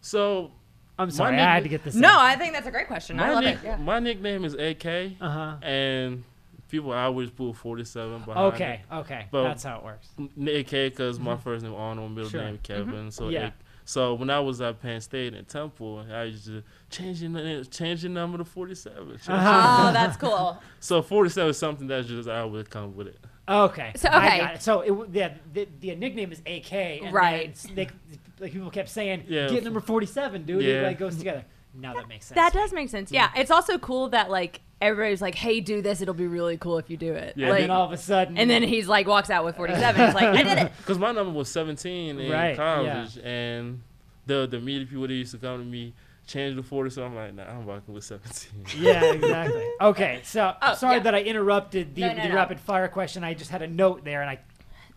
so 0.00 0.52
I'm 0.98 1.10
sorry, 1.10 1.30
I 1.30 1.36
nickname- 1.36 1.48
had 1.48 1.62
to 1.64 1.68
get 1.68 1.84
this. 1.84 1.94
No, 1.94 2.14
I 2.18 2.36
think 2.36 2.52
that's 2.54 2.66
a 2.66 2.70
great 2.70 2.86
question. 2.86 3.18
I 3.18 3.26
my 3.28 3.34
love 3.34 3.44
nick- 3.44 3.56
it. 3.58 3.64
Yeah. 3.64 3.76
my 3.76 3.98
nickname 3.98 4.44
is 4.44 4.54
AK, 4.54 5.16
Uh 5.20 5.28
huh. 5.30 5.56
and 5.62 6.24
people 6.72 6.90
always 6.90 7.30
put 7.30 7.52
47 7.52 8.22
behind 8.24 8.54
Okay. 8.54 8.80
Okay. 8.90 9.26
But- 9.30 9.44
That's 9.44 9.62
how 9.62 9.76
it 9.76 9.84
works. 9.84 10.08
it. 10.18 10.72
AK 10.72 10.90
because 10.90 11.20
my 11.20 11.34
mm-hmm. 11.34 11.42
first 11.42 11.64
name 11.64 11.74
Arnold, 11.74 12.12
middle 12.12 12.30
Sure. 12.30 12.40
name 12.42 12.54
mm-hmm. 12.56 12.62
Kevin. 12.62 13.10
So 13.12 13.28
Yeah. 13.28 13.48
A- 13.48 13.52
so 13.84 14.14
when 14.14 14.30
I 14.30 14.40
was 14.40 14.60
at 14.62 14.80
Penn 14.80 15.00
State 15.00 15.34
and 15.34 15.46
Temple, 15.46 16.06
I 16.10 16.24
used 16.24 16.46
to 16.46 16.62
change 16.88 17.20
your, 17.20 17.30
na- 17.30 17.64
change 17.64 18.04
your 18.04 18.12
number 18.12 18.38
to 18.38 18.44
47. 18.44 19.18
Uh-huh. 19.28 19.88
Oh, 19.88 19.92
that's 19.92 20.16
cool. 20.16 20.62
So 20.80 21.02
47 21.02 21.50
is 21.50 21.58
something 21.58 21.86
that's 21.86 22.08
just 22.08 22.28
I 22.28 22.44
would 22.44 22.70
come 22.70 22.96
with 22.96 23.08
it. 23.08 23.18
Okay. 23.46 23.92
So, 23.96 24.08
I 24.08 24.26
okay. 24.26 24.38
got 24.38 24.54
it. 24.54 24.62
So 24.62 24.80
it, 24.80 25.08
yeah, 25.12 25.34
the, 25.52 25.68
the 25.80 25.94
nickname 25.94 26.32
is 26.32 26.40
AK. 26.46 26.72
And 26.72 27.12
Right. 27.12 27.54
They, 27.74 27.88
like 28.40 28.52
people 28.52 28.70
kept 28.70 28.88
saying, 28.88 29.24
Yeah. 29.28 29.48
"Get 29.48 29.62
number 29.62 29.80
forty-seven, 29.80 30.44
dude." 30.44 30.62
It 30.62 30.76
Yeah. 30.76 30.86
like 30.86 30.98
goes 30.98 31.16
together. 31.16 31.44
Now 31.74 31.94
that 31.94 32.08
makes 32.08 32.26
sense. 32.26 32.36
That 32.36 32.52
does 32.52 32.72
make 32.72 32.88
sense. 32.88 33.10
Mm. 33.10 33.14
Yeah. 33.14 33.30
It's 33.36 33.50
also 33.50 33.78
cool 33.78 34.08
that 34.10 34.30
like 34.30 34.62
everybody's 34.82 35.22
like, 35.22 35.34
"Hey, 35.34 35.60
do 35.60 35.80
this. 35.80 36.00
It'll 36.02 36.12
be 36.14 36.26
really 36.26 36.56
cool 36.58 36.76
if 36.78 36.90
you 36.90 36.96
do 36.98 37.14
it." 37.14 37.34
Yeah, 37.36 37.48
and 37.48 37.56
then 37.56 37.70
all 37.70 37.86
of 37.86 37.92
a 37.92 37.96
sudden, 37.96 38.36
and 38.36 38.50
then 38.50 38.62
he's 38.62 38.88
like 38.88 39.06
walks 39.06 39.30
out 39.30 39.44
with 39.44 39.56
47. 39.56 40.04
He's 40.06 40.14
like, 40.14 40.24
"I 40.24 40.42
did 40.42 40.58
it." 40.58 40.72
Because 40.78 40.98
my 40.98 41.12
number 41.12 41.32
was 41.32 41.48
17 41.50 42.18
in 42.20 42.30
Right, 42.30 42.56
college, 42.56 43.18
and 43.24 43.80
the 44.26 44.46
the 44.46 44.60
media 44.60 44.86
people 44.86 45.06
that 45.06 45.14
used 45.14 45.32
to 45.32 45.38
come 45.38 45.58
to 45.60 45.64
me 45.64 45.94
changed 46.26 46.56
the 46.58 46.62
40. 46.62 46.90
So 46.90 47.04
I'm 47.04 47.14
like, 47.16 47.34
nah, 47.34 47.44
I'm 47.44 47.66
rocking 47.66 47.94
with 47.94 48.04
17. 48.04 48.82
yeah, 48.82 49.04
exactly. 49.12 49.68
Okay, 49.80 50.20
so 50.24 50.54
Oh, 50.62 50.74
sorry 50.74 50.96
yeah. 50.98 51.02
that 51.02 51.14
I 51.16 51.22
interrupted 51.22 51.94
the, 51.96 52.02
No, 52.02 52.12
no, 52.14 52.22
the 52.22 52.28
no. 52.28 52.34
rapid 52.36 52.60
fire 52.60 52.86
question. 52.88 53.24
I 53.24 53.34
just 53.34 53.50
had 53.50 53.60
a 53.62 53.66
note 53.66 54.04
there, 54.04 54.20
and 54.22 54.30
I 54.30 54.38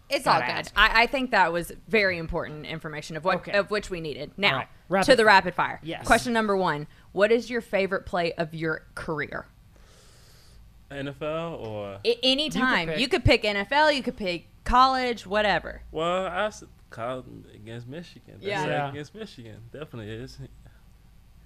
It's 0.09 0.27
all 0.27 0.39
good. 0.39 0.69
I, 0.75 1.03
I 1.03 1.07
think 1.07 1.31
that 1.31 1.51
was 1.51 1.71
very 1.87 2.19
important 2.19 2.67
information 2.67 3.17
of 3.17 3.25
what 3.25 3.37
Okay. 3.37 3.53
of 3.53 3.71
which 3.71 3.89
we 3.89 4.01
needed. 4.01 4.31
Now 4.37 4.65
right. 4.87 5.03
To 5.05 5.15
the 5.15 5.25
rapid 5.25 5.55
fire. 5.55 5.79
Yes. 5.81 6.05
Question 6.05 6.31
number 6.31 6.55
one: 6.55 6.85
What 7.11 7.31
is 7.31 7.49
your 7.49 7.61
favorite 7.61 8.05
play 8.05 8.33
of 8.33 8.53
your 8.53 8.83
career? 8.93 9.47
NFL 10.91 11.59
or 11.65 11.99
I, 12.05 12.15
anytime 12.23 12.87
pick. 12.89 12.99
you 12.99 13.07
could 13.07 13.23
pick 13.25 13.43
NFL, 13.43 13.95
you 13.95 14.03
could 14.03 14.17
pick 14.17 14.47
college, 14.63 15.25
whatever. 15.25 15.81
well, 15.91 16.25
I 16.27 16.45
s- 16.45 16.63
called 16.89 17.25
against 17.53 17.87
Michigan. 17.87 18.35
That's 18.35 18.45
Yeah. 18.45 18.65
Yeah. 18.67 18.89
against 18.89 19.13
Michigan 19.15 19.57
definitely 19.71 20.11
is. 20.11 20.37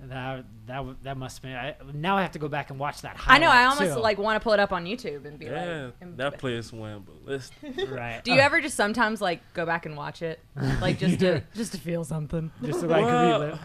that 0.01 0.45
that 0.67 0.85
that 1.03 1.17
must 1.17 1.41
be. 1.41 1.49
I, 1.49 1.75
now 1.93 2.15
I 2.17 2.21
have 2.21 2.31
to 2.31 2.39
go 2.39 2.47
back 2.47 2.69
and 2.69 2.79
watch 2.79 3.01
that. 3.01 3.17
I 3.27 3.37
know. 3.37 3.49
I 3.49 3.65
almost 3.65 3.95
too. 3.95 3.99
like 3.99 4.17
want 4.17 4.39
to 4.39 4.43
pull 4.43 4.53
it 4.53 4.59
up 4.59 4.71
on 4.71 4.85
YouTube 4.85 5.25
and 5.25 5.37
be 5.37 5.47
Yeah, 5.47 5.85
like, 5.85 5.93
and- 6.01 6.17
that 6.17 6.37
place 6.37 6.71
went 6.71 7.05
ballistic. 7.05 7.75
right. 7.89 8.23
Do 8.23 8.31
you 8.31 8.39
Uh, 8.39 8.43
ever 8.45 8.61
just 8.61 8.77
sometimes 8.77 9.19
like 9.21 9.41
go 9.53 9.65
back 9.65 9.85
and 9.85 9.97
watch 9.97 10.21
it, 10.21 10.39
like 10.81 10.99
just 10.99 11.19
to 11.19 11.41
just 11.53 11.73
to 11.73 11.77
feel 11.79 12.03
something? 12.05 12.49
just 12.63 12.79
to 12.81 12.87
like 12.87 13.03
Well, 13.03 13.39
relive? 13.41 13.59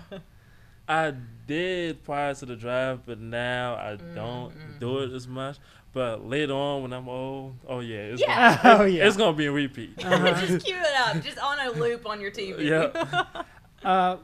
I 0.88 1.14
did 1.46 2.02
prior 2.04 2.34
to 2.34 2.46
the 2.46 2.56
drive, 2.56 3.06
but 3.06 3.18
now 3.20 3.74
I 3.74 3.96
Mm, 3.96 4.14
don't 4.14 4.54
do 4.80 4.98
it 5.00 5.12
as 5.12 5.26
much. 5.28 5.56
But 5.92 6.26
later 6.26 6.52
on, 6.54 6.82
when 6.82 6.92
I'm 6.92 7.08
old, 7.08 7.54
oh 7.68 7.80
yeah, 7.80 7.98
it's 8.12 8.20
Yeah. 8.20 8.58
Gonna, 8.62 8.78
oh 8.82 8.84
yeah. 8.84 9.06
it's 9.06 9.16
gonna 9.16 9.36
be 9.36 9.46
a 9.46 9.52
repeat. 9.52 9.94
Uh-huh. 10.04 10.40
just 10.46 10.66
cue 10.66 10.76
it 10.76 10.94
up, 11.16 11.22
just 11.22 11.38
on 11.38 11.58
a 11.60 11.70
loop 11.70 12.06
on 12.06 12.20
your 12.20 12.30
TV. 12.30 12.64
yeah, 12.64 13.42
Uh, 13.82 14.16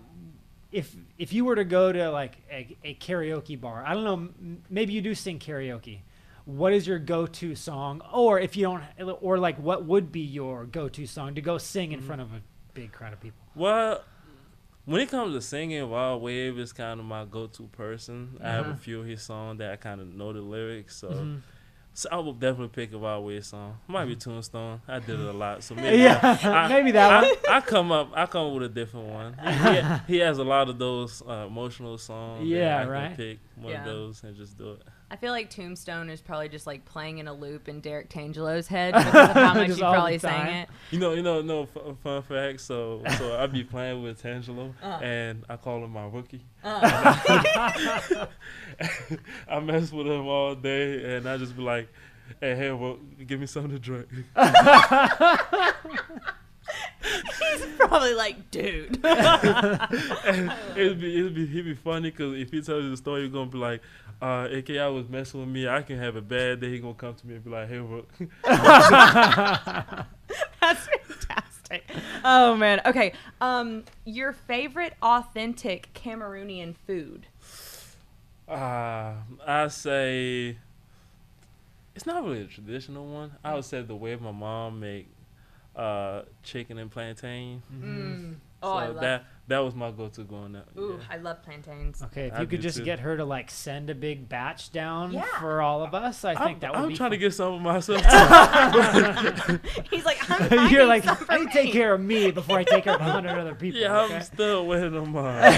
if 0.73 0.95
if 1.19 1.33
you 1.33 1.45
were 1.45 1.57
to 1.57 1.65
go 1.65 1.93
to 1.93 2.11
like 2.11 2.37
a, 2.51 2.77
a 2.85 2.95
karaoke 2.95 3.61
bar, 3.61 3.85
I 3.87 3.95
don't 3.95 4.05
know, 4.05 4.15
m- 4.15 4.63
maybe 4.71 4.93
you 4.93 5.01
do 5.01 5.15
sing 5.15 5.39
karaoke. 5.39 6.01
What 6.47 6.73
is 6.73 6.87
your 6.87 6.99
go-to 6.99 7.55
song, 7.55 8.01
or 8.13 8.41
if 8.41 8.57
you 8.57 8.65
don't, 8.65 8.83
or 9.21 9.39
like 9.39 9.57
what 9.59 9.85
would 9.85 10.11
be 10.11 10.21
your 10.21 10.65
go-to 10.65 11.07
song 11.07 11.35
to 11.37 11.41
go 11.41 11.59
sing 11.59 11.93
in 11.93 12.01
front 12.01 12.21
of 12.23 12.33
a 12.33 12.41
big 12.75 12.91
crowd 12.93 13.13
of 13.13 13.21
people? 13.21 13.39
Well, 13.55 14.03
when 14.85 15.01
it 15.01 15.11
comes 15.11 15.35
to 15.35 15.41
singing, 15.41 15.89
Rod 15.91 16.17
Wave 16.23 16.59
is 16.59 16.73
kind 16.73 16.99
of 17.01 17.07
my 17.07 17.25
go-to 17.25 17.65
person. 17.69 18.39
I 18.43 18.49
have 18.51 18.67
a 18.67 18.71
Uh-huh. 18.71 18.79
few 18.79 19.01
of 19.01 19.07
his 19.07 19.23
songs 19.23 19.59
that 19.59 19.73
I 19.73 19.77
kind 19.77 20.01
of 20.01 20.09
know 20.15 20.33
the 20.33 20.41
lyrics, 20.41 20.97
so 20.97 21.11
Mhm. 21.11 21.41
so 21.93 22.09
I 22.11 22.17
will 22.17 22.33
definitely 22.33 22.69
pick 22.69 22.93
a 22.93 22.99
Rod 22.99 23.21
Wave 23.21 23.45
song. 23.45 23.79
Might 23.89 24.07
be 24.07 24.17
Tombstone. 24.17 24.81
I 24.89 24.99
did 25.01 25.21
it 25.21 25.27
a 25.27 25.33
lot, 25.33 25.63
so 25.63 25.75
maybe 25.77 25.99
Yeah, 25.99 26.19
I- 26.43 26.69
maybe 26.73 26.93
that 26.93 27.23
one. 27.23 27.33
I, 27.49 27.57
I 27.59 27.61
come 27.61 27.93
up. 27.93 28.11
I 28.15 28.27
come 28.27 28.47
up 28.49 28.55
with 28.55 28.63
a 28.65 28.69
different 28.69 29.07
one. 29.09 29.35
He, 30.07 30.15
he 30.15 30.19
has 30.21 30.39
a 30.39 30.45
lot 30.45 30.69
of 30.69 30.79
those 30.79 31.23
uh, 31.29 31.45
emotional 31.47 31.99
songs. 31.99 32.41
that 32.49 32.57
Yeah, 32.57 32.79
I 32.79 32.83
can 32.83 32.91
right. 32.91 33.17
Pick 33.17 33.39
one 33.57 33.73
Yeah. 33.73 33.81
of 33.81 33.85
those 33.87 34.23
and 34.25 34.37
just 34.37 34.57
do 34.57 34.73
it. 34.73 34.83
I 35.13 35.17
feel 35.17 35.33
like 35.33 35.51
Tombstone 35.51 36.09
is 36.09 36.21
probably 36.21 36.49
just 36.49 36.69
like 36.69 36.85
playing 36.85 37.19
in 37.19 37.27
a 37.27 37.33
loop 37.33 37.69
in 37.69 37.81
Derrick 37.81 38.09
Tangelo's 38.11 38.69
head 38.69 38.95
because 38.97 39.15
of 39.31 39.35
how 39.37 39.55
much 39.55 39.67
Just 39.67 39.79
he 39.81 39.85
probably 39.85 40.19
sang 40.19 40.47
it. 40.55 40.69
You 40.93 41.01
know, 41.01 41.15
you 41.15 41.23
know, 41.23 41.43
no 41.43 41.67
fun, 41.67 41.97
fun 41.97 42.23
fact. 42.23 42.61
So, 42.61 43.03
so 43.19 43.37
I 43.37 43.47
be 43.49 43.65
playing 43.75 44.03
with 44.05 44.23
Tangelo, 44.23 44.73
Uh. 44.81 45.01
and 45.03 45.45
I 45.49 45.57
call 45.57 45.83
him 45.83 45.91
my 45.91 46.07
rookie. 46.07 46.45
Uh, 46.63 48.27
I 49.49 49.59
mess 49.61 49.91
with 49.91 50.07
him 50.07 50.27
all 50.29 50.55
day, 50.55 51.17
and 51.17 51.29
I 51.29 51.37
just 51.39 51.57
be 51.57 51.63
like, 51.63 51.89
"Hey, 52.41 52.55
hey, 52.55 52.71
well, 52.71 52.99
give 53.27 53.41
me 53.41 53.47
something 53.47 53.73
to 53.73 53.79
drink." 53.81 54.09
Probably 57.91 58.15
like, 58.15 58.51
dude. 58.53 59.05
it'd 60.77 61.01
be, 61.01 61.19
it'd 61.19 61.35
be, 61.35 61.47
he'd 61.47 61.65
be 61.65 61.75
funny 61.75 62.11
because 62.11 62.39
if 62.39 62.53
he 62.53 62.63
tells 62.63 62.85
you 62.85 62.91
the 62.91 62.97
story, 62.97 63.23
you're 63.23 63.31
gonna 63.31 63.51
be 63.51 63.59
like, 63.59 63.83
uh, 64.23 64.47
"AK, 64.51 64.71
I 64.71 64.87
was 64.89 65.09
messing 65.09 65.41
with 65.41 65.49
me. 65.49 65.69
I 65.69 65.83
can 65.83 65.99
have 65.99 66.15
a 66.15 66.23
bad 66.23 66.61
day." 66.61 66.71
He 66.71 66.79
gonna 66.79 66.95
come 66.95 67.15
to 67.15 67.27
me 67.27 67.35
and 67.35 67.45
be 67.45 67.51
like, 67.51 67.69
"Hey, 67.69 67.81
look." 67.81 68.09
That's 68.45 70.07
fantastic. 70.61 71.91
Oh 72.25 72.55
man. 72.57 72.81
Okay. 72.87 73.13
Um, 73.41 73.85
your 74.05 74.33
favorite 74.33 74.95
authentic 75.03 75.89
Cameroonian 75.93 76.77
food? 76.87 77.27
Uh, 78.49 79.15
I 79.45 79.67
say 79.69 80.59
it's 81.97 82.07
not 82.07 82.23
really 82.23 82.43
a 82.43 82.47
traditional 82.47 83.07
one. 83.07 83.33
I 83.45 83.55
would 83.55 83.65
say 83.65 83.83
the 83.83 83.97
way 83.97 84.15
my 84.15 84.31
mom 84.31 84.79
make 84.79 85.09
uh 85.81 86.23
chicken 86.43 86.79
and 86.79 86.91
plantain. 86.91 87.63
Mm. 87.73 88.35
Oh, 88.63 88.75
so 88.75 88.77
I 88.79 88.87
love. 88.89 89.01
that 89.01 89.25
that 89.49 89.59
was 89.61 89.75
my 89.75 89.91
go-to 89.91 90.23
growing 90.23 90.55
up. 90.55 90.69
Ooh, 90.79 90.99
yeah. 91.01 91.05
I 91.11 91.17
love 91.17 91.43
plantains. 91.43 92.03
Okay, 92.03 92.27
if 92.27 92.35
I 92.35 92.43
you 92.43 92.47
could 92.47 92.61
just 92.61 92.79
too. 92.79 92.85
get 92.85 93.01
her 93.01 93.17
to 93.17 93.25
like 93.25 93.51
send 93.51 93.89
a 93.91 93.95
big 93.95 94.29
batch 94.29 94.71
down 94.71 95.13
Yeah. 95.13 95.25
for 95.41 95.63
all 95.63 95.83
of 95.83 95.95
us, 95.95 96.25
I 96.25 96.35
think 96.35 96.57
I'm, 96.57 96.59
that 96.61 96.71
would 96.73 96.77
be. 96.79 96.83
I'm 96.83 96.89
be. 96.91 96.97
trying 96.97 97.11
to 97.13 97.17
get 97.17 97.33
some 97.33 97.55
of 97.55 97.61
myself. 97.63 98.01
He's 99.91 100.05
like, 100.05 100.19
I'm 100.31 100.71
You're 100.71 100.85
like, 100.87 101.05
some 101.05 101.17
for 101.17 101.33
I 101.33 101.39
need 101.39 101.47
to 101.47 101.53
take 101.53 101.73
care 101.73 101.95
of 101.95 102.01
me 102.01 102.31
before 102.31 102.59
I 102.59 102.65
take 102.65 102.85
care 102.85 102.95
of 102.95 103.01
a 103.01 103.05
hundred 103.05 103.39
other 103.39 103.55
people. 103.55 103.81
yeah, 103.81 104.03
okay? 104.03 104.17
I'm 104.17 104.23
still 104.23 104.67
waiting 104.67 104.97
on 104.97 105.11
mine. 105.11 105.53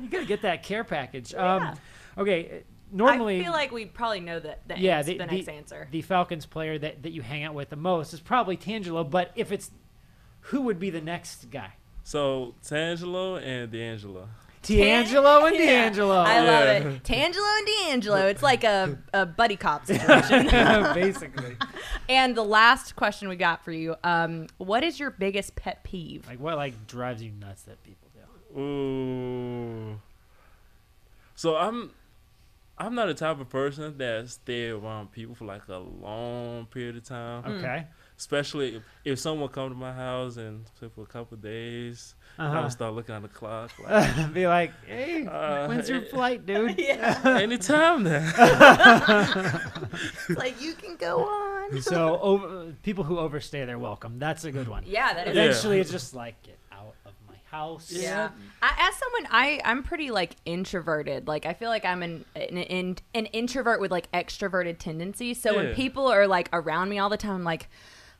you 0.00 0.08
gotta 0.08 0.26
get 0.26 0.42
that 0.42 0.62
care 0.62 0.84
package. 0.84 1.32
Yeah. 1.32 1.54
Um, 1.54 1.78
okay, 2.18 2.62
normally 2.92 3.40
I 3.40 3.42
feel 3.44 3.52
like 3.52 3.72
we 3.72 3.86
probably 3.86 4.20
know 4.20 4.40
the 4.40 4.56
the, 4.66 4.78
Yeah, 4.78 4.98
ans- 4.98 5.06
the- 5.06 5.18
the, 5.18 5.26
the- 5.26 5.32
next 5.36 5.48
answer. 5.48 5.88
the 5.90 6.02
Falcons 6.02 6.46
player 6.46 6.78
that, 6.78 7.02
that 7.02 7.12
you 7.12 7.22
hang 7.22 7.44
out 7.44 7.54
with 7.54 7.70
the 7.70 7.76
most 7.76 8.12
is 8.12 8.20
probably 8.20 8.56
Tangelo. 8.56 9.08
But 9.08 9.32
if 9.36 9.52
it's 9.52 9.70
who 10.44 10.62
would 10.62 10.78
be 10.78 10.90
the 10.90 11.00
next 11.00 11.50
guy? 11.50 11.72
so 12.02 12.54
Tangelo 12.64 13.40
and 13.40 13.70
DeAngelo. 13.72 14.26
DeAngelo 14.62 15.46
and 15.46 15.56
Yeah. 15.58 15.90
DeAngelo. 15.90 16.16
I 16.24 16.38
love 16.40 16.64
Yeah. 16.84 16.90
it. 16.90 17.02
Tangelo 17.02 17.58
and 17.58 18.02
DeAngelo. 18.02 18.30
It's 18.30 18.42
like 18.42 18.62
a, 18.64 18.98
a 19.14 19.24
buddy 19.24 19.56
cop 19.56 19.86
situation. 19.86 20.46
Basically, 20.94 21.56
and 22.10 22.34
the 22.34 22.42
last 22.44 22.94
question 22.96 23.28
we 23.28 23.36
got 23.36 23.64
for 23.64 23.72
you: 23.72 23.94
um, 24.04 24.48
What 24.58 24.82
is 24.84 25.00
your 25.00 25.10
biggest 25.10 25.54
pet 25.56 25.82
peeve? 25.84 26.26
like 26.28 26.40
what 26.40 26.56
like 26.56 26.86
drives 26.86 27.22
you 27.22 27.30
nuts 27.30 27.62
that 27.62 27.82
people 27.84 28.08
do? 28.12 28.60
Ooh. 28.60 30.00
So 31.34 31.56
I'm 31.56 31.92
I'm 32.80 32.94
not 32.94 33.06
the 33.06 33.14
type 33.14 33.38
of 33.40 33.48
person 33.50 33.96
that 33.98 34.28
stay 34.30 34.68
around 34.70 35.12
people 35.12 35.34
for 35.34 35.44
like 35.44 35.68
a 35.68 35.76
long 35.78 36.66
period 36.66 36.96
of 36.96 37.04
time. 37.04 37.42
Mm. 37.44 37.58
Okay. 37.58 37.86
especially 38.16 38.76
if, 38.76 38.82
if 39.04 39.18
someone 39.18 39.48
come 39.48 39.68
to 39.70 39.74
my 39.74 39.92
house 39.92 40.36
and 40.36 40.66
stay 40.76 40.88
for 40.94 41.02
a 41.02 41.06
couple 41.06 41.34
of 41.36 41.42
days. 41.42 42.14
I 42.38 42.46
Uh-huh. 42.46 42.62
would 42.62 42.72
start 42.72 42.94
looking 42.94 43.14
at 43.14 43.22
the 43.22 43.28
clock. 43.28 43.70
Like, 43.82 44.32
Be 44.34 44.46
like, 44.46 44.72
hey, 44.86 45.26
Uh, 45.26 45.66
when's 45.68 45.88
your 45.88 46.02
flight, 46.14 46.44
dude? 46.46 46.78
yeah. 46.88 47.20
anytime 47.40 48.02
now. 48.04 48.24
Like 50.36 50.60
you 50.60 50.74
can 50.74 50.96
go 50.96 51.24
on. 51.24 51.80
so 51.82 52.18
over, 52.20 52.72
people 52.82 53.04
who 53.04 53.18
overstay, 53.18 53.64
they're 53.64 53.78
welcome. 53.78 54.18
That's 54.18 54.44
a 54.44 54.52
good 54.52 54.68
one. 54.68 54.84
Yeah, 54.86 55.12
that 55.14 55.28
is. 55.28 55.36
Yeah. 55.36 55.42
Eventually, 55.44 55.80
it's 55.80 55.90
just 55.90 56.14
like 56.14 56.40
get 56.42 56.58
out 56.69 56.69
of 56.69 56.69
my 56.69 56.69
house. 57.50 57.90
Yeah. 57.92 58.30
I, 58.62 58.72
as 58.88 58.94
someone, 58.96 59.26
I 59.30 59.60
I'm 59.64 59.82
pretty 59.82 60.10
like 60.10 60.36
introverted. 60.44 61.26
Like 61.28 61.46
I 61.46 61.52
feel 61.54 61.68
like 61.68 61.84
I'm 61.84 62.02
an 62.02 62.24
an, 62.36 62.58
an, 62.58 62.96
an 63.14 63.26
introvert 63.26 63.80
with 63.80 63.90
like 63.90 64.10
extroverted 64.12 64.78
tendencies. 64.78 65.40
So 65.40 65.56
when 65.56 65.74
people 65.74 66.06
are 66.08 66.26
like 66.26 66.48
around 66.52 66.88
me 66.88 66.98
all 66.98 67.08
the 67.08 67.16
time, 67.16 67.32
I'm 67.36 67.44
like, 67.44 67.68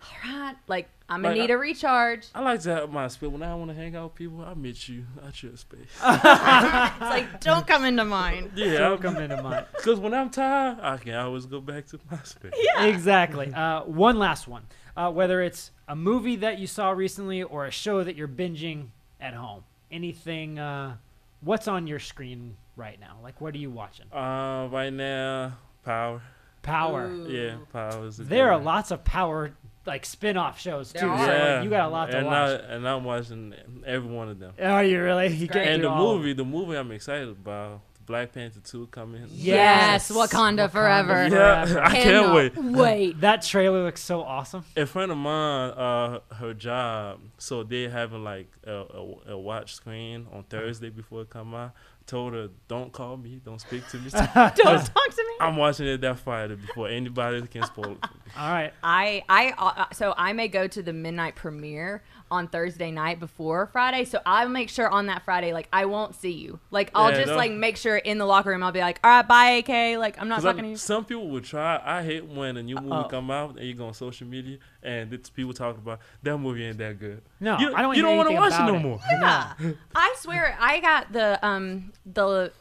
all 0.03 0.33
right, 0.33 0.55
like 0.67 0.89
I'm 1.09 1.23
gonna 1.23 1.35
Like, 1.35 1.41
need 1.43 1.51
a 1.51 1.59
recharge. 1.59 2.27
I 2.35 2.41
like 2.43 2.61
to 2.63 2.71
have 2.75 2.91
my 2.91 3.09
space. 3.09 3.29
When 3.31 3.43
I 3.43 3.55
want 3.55 3.71
to 3.71 3.77
hang 3.77 3.97
out 3.97 4.05
with 4.05 4.15
people, 4.15 4.43
I 4.43 4.55
meet 4.55 4.89
you 4.89 5.05
at 5.27 5.43
your 5.43 5.57
space. 5.57 5.81
It's 6.01 7.01
like 7.01 7.41
don't 7.41 7.67
come 7.67 7.85
into 7.85 8.05
mine. 8.05 8.51
yeah, 8.55 8.79
Don't 8.79 9.03
come 9.03 9.17
into 9.17 9.43
mine. 9.43 9.65
because 9.77 9.99
when 9.99 10.15
I'm 10.15 10.31
tired, 10.31 10.79
I 10.81 10.97
can 10.99 11.15
always 11.15 11.47
go 11.47 11.61
back 11.61 11.87
to 11.89 11.99
my 12.11 12.19
space. 12.23 12.53
Exactly. 12.79 13.53
Uh, 13.53 13.83
one 13.85 14.19
last 14.19 14.47
one. 14.49 14.63
Uh, 14.97 15.11
whether 15.11 15.41
it's 15.41 15.71
a 15.89 15.97
movie 15.97 16.37
that 16.37 16.59
you 16.59 16.67
saw 16.67 16.91
recently 16.91 17.43
or 17.43 17.65
a 17.67 17.71
show 17.71 18.03
that 18.05 18.17
you're 18.17 18.29
binging 18.29 18.89
at 19.21 19.35
home, 19.35 19.63
anything. 19.91 20.59
Uh, 20.59 20.97
what's 21.41 21.69
on 21.69 21.87
your 21.87 21.99
screen 21.99 22.57
right 22.77 22.99
now? 23.01 23.17
Like, 23.23 23.41
what 23.41 23.55
are 23.55 23.59
you 23.59 23.71
watching? 23.71 24.07
Uh, 24.13 24.69
right 24.71 24.93
now, 24.93 25.59
Power. 25.85 26.23
Power. 26.63 27.07
Ooh. 27.07 27.29
Yeah, 27.31 27.57
Power 27.73 28.07
is. 28.07 28.17
There 28.19 28.27
good 28.27 28.53
are 28.55 28.59
lots 28.59 28.91
of 28.91 29.03
Power 29.05 29.53
like 29.87 30.05
spin-off 30.05 30.61
shows 30.61 30.93
There 30.93 31.03
too. 31.03 31.09
are. 31.09 31.19
So 31.19 31.33
Yeah, 31.33 31.55
like, 31.55 31.65
you 31.65 31.71
got 31.71 31.89
a 31.89 31.93
lot 31.93 32.11
to 32.11 32.19
and 32.19 32.27
watch. 32.27 32.51
I, 32.61 32.75
and 32.75 32.87
I'm 32.89 33.03
watching 33.03 33.55
every 33.87 34.11
one 34.11 34.29
of 34.29 34.39
them. 34.39 34.53
Are 34.63 34.85
you 34.85 35.01
really? 35.03 35.29
You 35.35 35.47
great. 35.49 35.65
get 35.65 35.73
And 35.73 35.81
through 35.83 35.89
the 35.89 35.95
all 35.95 36.17
movie, 36.19 36.33
the 36.35 36.45
movie 36.45 36.77
I'm 36.77 36.93
excited 36.93 37.29
about, 37.29 37.81
Black 38.11 38.33
Panther 38.33 38.59
2 38.59 38.89
coming. 38.89 39.25
Yes, 39.31 40.11
Wakanda 40.11 40.69
forever. 40.69 41.29
Yeah, 41.29 41.65
forever. 41.65 41.81
I 41.85 41.93
can't 41.93 42.35
wait. 42.35 42.57
Wait. 42.57 43.21
That 43.21 43.43
trailer 43.43 43.85
looks 43.85 44.03
so 44.03 44.23
awesome. 44.23 44.65
A 44.77 44.85
friend 44.85 45.13
of 45.13 45.17
mine, 45.19 45.71
uh, 45.71 46.19
her 46.35 46.53
job, 46.53 47.21
so 47.39 47.63
they 47.63 47.89
having 47.89 48.25
like 48.25 48.49
a, 48.67 48.73
a, 48.73 49.33
a 49.35 49.39
watch 49.39 49.77
screen 49.77 50.27
on 50.33 50.43
Thursday 50.43 50.91
before 50.91 51.23
it 51.23 51.31
come 51.31 51.55
out. 51.55 51.71
Told 52.07 52.33
her, 52.33 52.49
don't 52.67 52.91
call 52.91 53.17
me, 53.17 53.41
don't 53.45 53.61
speak 53.61 53.87
to 53.91 53.99
me. 53.99 54.11
Don't 54.11 54.27
talk 54.27 54.57
to 54.57 55.25
me. 55.29 55.35
I'm 55.41 55.55
watching 55.55 55.87
it 55.87 56.01
that 56.01 56.19
Friday 56.19 56.57
before 56.57 56.89
anybody 56.89 57.47
can 57.47 57.63
spoil 57.63 57.93
it. 57.93 57.99
for 58.05 58.15
me. 58.15 58.33
All 58.37 58.51
right. 58.51 58.73
I 58.83 59.23
I 59.29 59.55
uh, 59.57 59.85
so 59.93 60.15
I 60.17 60.33
may 60.33 60.49
go 60.49 60.67
to 60.67 60.83
the 60.83 60.93
midnight 60.93 61.37
premiere 61.37 62.03
on 62.31 62.49
Thursday 62.49 62.91
night 62.91 63.19
before 63.21 63.67
Friday. 63.67 64.05
So 64.05 64.21
I'll 64.25 64.49
make 64.49 64.69
sure 64.69 64.89
on 64.89 65.07
that 65.07 65.25
Friday, 65.25 65.53
like 65.53 65.69
I 65.73 65.85
won't 65.87 66.15
see 66.15 66.33
you. 66.33 66.61
Like 66.71 66.91
I'll 66.95 67.11
Yeah, 67.11 67.17
just 67.19 67.29
no. 67.31 67.37
like 67.37 67.53
make 67.53 67.77
sure 67.77 67.97
in 67.97 68.19
the 68.19 68.27
locker 68.27 68.51
room 68.51 68.63
I'll 68.63 68.73
be 68.73 68.81
like, 68.81 69.01
all 69.03 69.11
right, 69.11 69.27
bye, 69.27 69.51
AK. 69.67 69.99
Like 69.99 70.21
I'm 70.21 70.29
not 70.29 70.37
'Cause 70.37 70.45
talking 70.45 70.59
to 70.59 70.65
I'm- 70.65 70.71
you. 70.73 70.77
some 70.77 71.05
people 71.05 71.29
would 71.31 71.45
try. 71.45 71.81
I 71.85 72.03
hate 72.03 72.25
when 72.27 72.57
a 72.57 72.63
new 72.63 72.77
movie 72.77 72.91
Uh-oh. 72.93 73.09
come 73.09 73.31
out 73.31 73.57
and 73.59 73.67
you 73.67 73.75
go 73.75 73.87
on 73.87 73.95
social 73.95 74.27
media 74.27 74.59
and 74.83 75.13
it's 75.13 75.29
people 75.31 75.53
talking 75.53 75.81
about 75.83 76.01
that 76.23 76.39
movie 76.39 76.65
ain't 76.65 76.79
that 76.79 76.99
good. 76.99 77.23
No, 77.41 77.59
you, 77.59 77.75
I 77.75 77.83
don't. 77.83 77.97
You 77.97 78.03
know 78.03 78.09
don't 78.11 78.17
want 78.19 78.29
to 78.29 78.35
anything 78.37 78.51
watch 78.51 78.61
it 78.61 78.63
about 78.71 78.73
no 78.73 78.79
more. 78.89 79.01
Yeah. 79.11 79.53
I 79.95 80.15
swear 80.19 80.57
I 80.61 80.81
got 80.81 81.13
the 81.13 81.45
um 81.47 81.93
the 82.07 82.53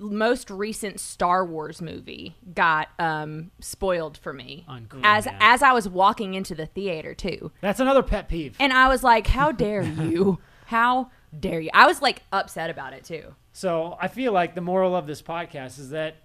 most 0.00 0.50
recent 0.50 1.00
Star 1.00 1.44
Wars 1.44 1.82
movie 1.82 2.36
got 2.54 2.88
um 2.98 3.50
spoiled 3.60 4.16
for 4.16 4.32
me 4.32 4.64
Uncool, 4.68 5.00
as 5.02 5.26
yeah. 5.26 5.38
as 5.40 5.62
I 5.62 5.72
was 5.72 5.88
walking 5.88 6.34
into 6.34 6.54
the 6.54 6.66
theater 6.66 7.14
too. 7.14 7.52
That's 7.60 7.80
another 7.80 8.02
pet 8.02 8.28
peeve. 8.28 8.56
And 8.60 8.72
I 8.72 8.88
was 8.88 9.02
like, 9.02 9.26
how 9.26 9.52
dare 9.52 9.82
you? 9.82 10.38
How 10.66 11.10
dare 11.40 11.60
you? 11.60 11.70
I 11.72 11.86
was 11.86 12.02
like 12.02 12.24
upset 12.30 12.68
about 12.68 12.92
it 12.92 13.02
too. 13.02 13.34
So 13.54 13.96
I 13.98 14.08
feel 14.08 14.32
like 14.32 14.54
the 14.54 14.60
moral 14.60 14.94
of 14.94 15.06
this 15.06 15.22
podcast 15.22 15.78
is 15.78 15.88
that 15.90 16.16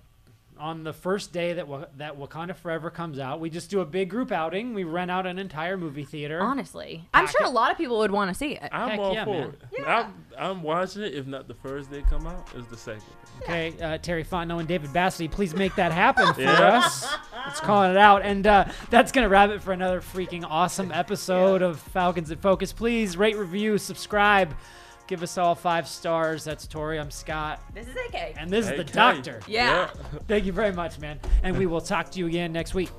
on 0.60 0.84
the 0.84 0.94
first 0.94 1.32
day 1.34 1.54
that 1.54 1.68
Wa- 1.68 1.86
that 1.98 2.18
Wakanda 2.18 2.56
Forever 2.56 2.89
comes 2.89 3.20
out, 3.20 3.39
we 3.39 3.50
just 3.50 3.70
do 3.70 3.80
a 3.82 3.86
big 3.86 4.10
group 4.10 4.32
outing. 4.32 4.74
We 4.74 4.84
rent 4.84 5.10
out 5.12 5.26
an 5.26 5.39
entire 5.39 5.78
movie 5.78 6.06
theater. 6.06 6.42
Honestly, 6.42 7.08
I'm 7.13 7.28
sure 7.28 7.44
a 7.46 7.50
lot 7.50 7.72
of 7.72 7.78
people 7.78 7.98
would 8.00 8.12
want 8.12 8.30
to 8.30 8.34
see 8.36 8.54
it. 8.56 8.70
I'm 8.72 8.89
Heck 8.89 9.00
all 9.00 9.13
yeah, 9.13 9.26
for 9.26 9.32
man. 9.32 9.50
it. 9.50 9.62
Yeah. 9.80 10.00
I'm, 10.08 10.13
I'm 10.38 10.63
watching 10.63 11.02
it. 11.04 11.13
If 11.13 11.28
not 11.28 11.48
the 11.48 11.54
first 11.56 11.92
day 11.92 12.00
it 12.00 12.08
come 12.10 12.28
out, 12.28 12.48
it's 12.56 12.68
the 12.68 12.78
second. 12.78 13.04
Okay, 13.42 13.74
uh, 13.82 13.98
Terry 13.98 14.24
Fontenot 14.24 14.60
and 14.60 14.68
David 14.68 14.92
Bassity, 14.92 15.30
please 15.30 15.54
make 15.56 15.76
that 15.76 15.92
happen 15.92 16.34
for 16.34 16.42
Yeah. 16.42 16.80
us. 16.80 17.06
Let's 17.46 17.60
calling 17.60 17.92
it 17.92 17.98
out, 17.98 18.22
and 18.22 18.46
uh, 18.48 18.66
that's 18.89 19.12
gonna 19.12 19.30
wrap 19.30 19.50
it 19.50 19.62
for 19.62 19.74
another 19.74 20.02
freaking 20.02 20.46
awesome 20.48 20.92
episode 20.92 21.62
of 21.62 21.80
Falcons 21.80 22.32
in 22.32 22.38
Focus. 22.38 22.72
Please 22.72 23.18
rate, 23.18 23.36
review, 23.38 23.78
subscribe, 23.78 24.56
give 25.08 25.24
us 25.24 25.38
all 25.38 25.56
five 25.56 25.88
stars. 25.88 26.44
That's 26.44 26.68
Tori. 26.68 27.00
I'm 27.00 27.12
Scott, 27.12 27.62
This 27.74 27.88
is 27.88 27.96
AK. 27.96 28.34
and 28.38 28.50
this 28.50 28.66
is 28.66 28.72
the 28.72 28.82
Okay. 28.82 28.94
Doctor. 28.94 29.39
Yeah. 29.48 29.88
Thank 30.28 30.46
you 30.46 30.54
very 30.54 30.72
much, 30.74 31.00
man, 31.00 31.20
and 31.44 31.58
we 31.58 31.66
will 31.66 31.82
talk 31.82 32.10
to 32.12 32.20
you 32.20 32.28
again 32.28 32.52
next 32.54 32.74
week. 32.74 32.89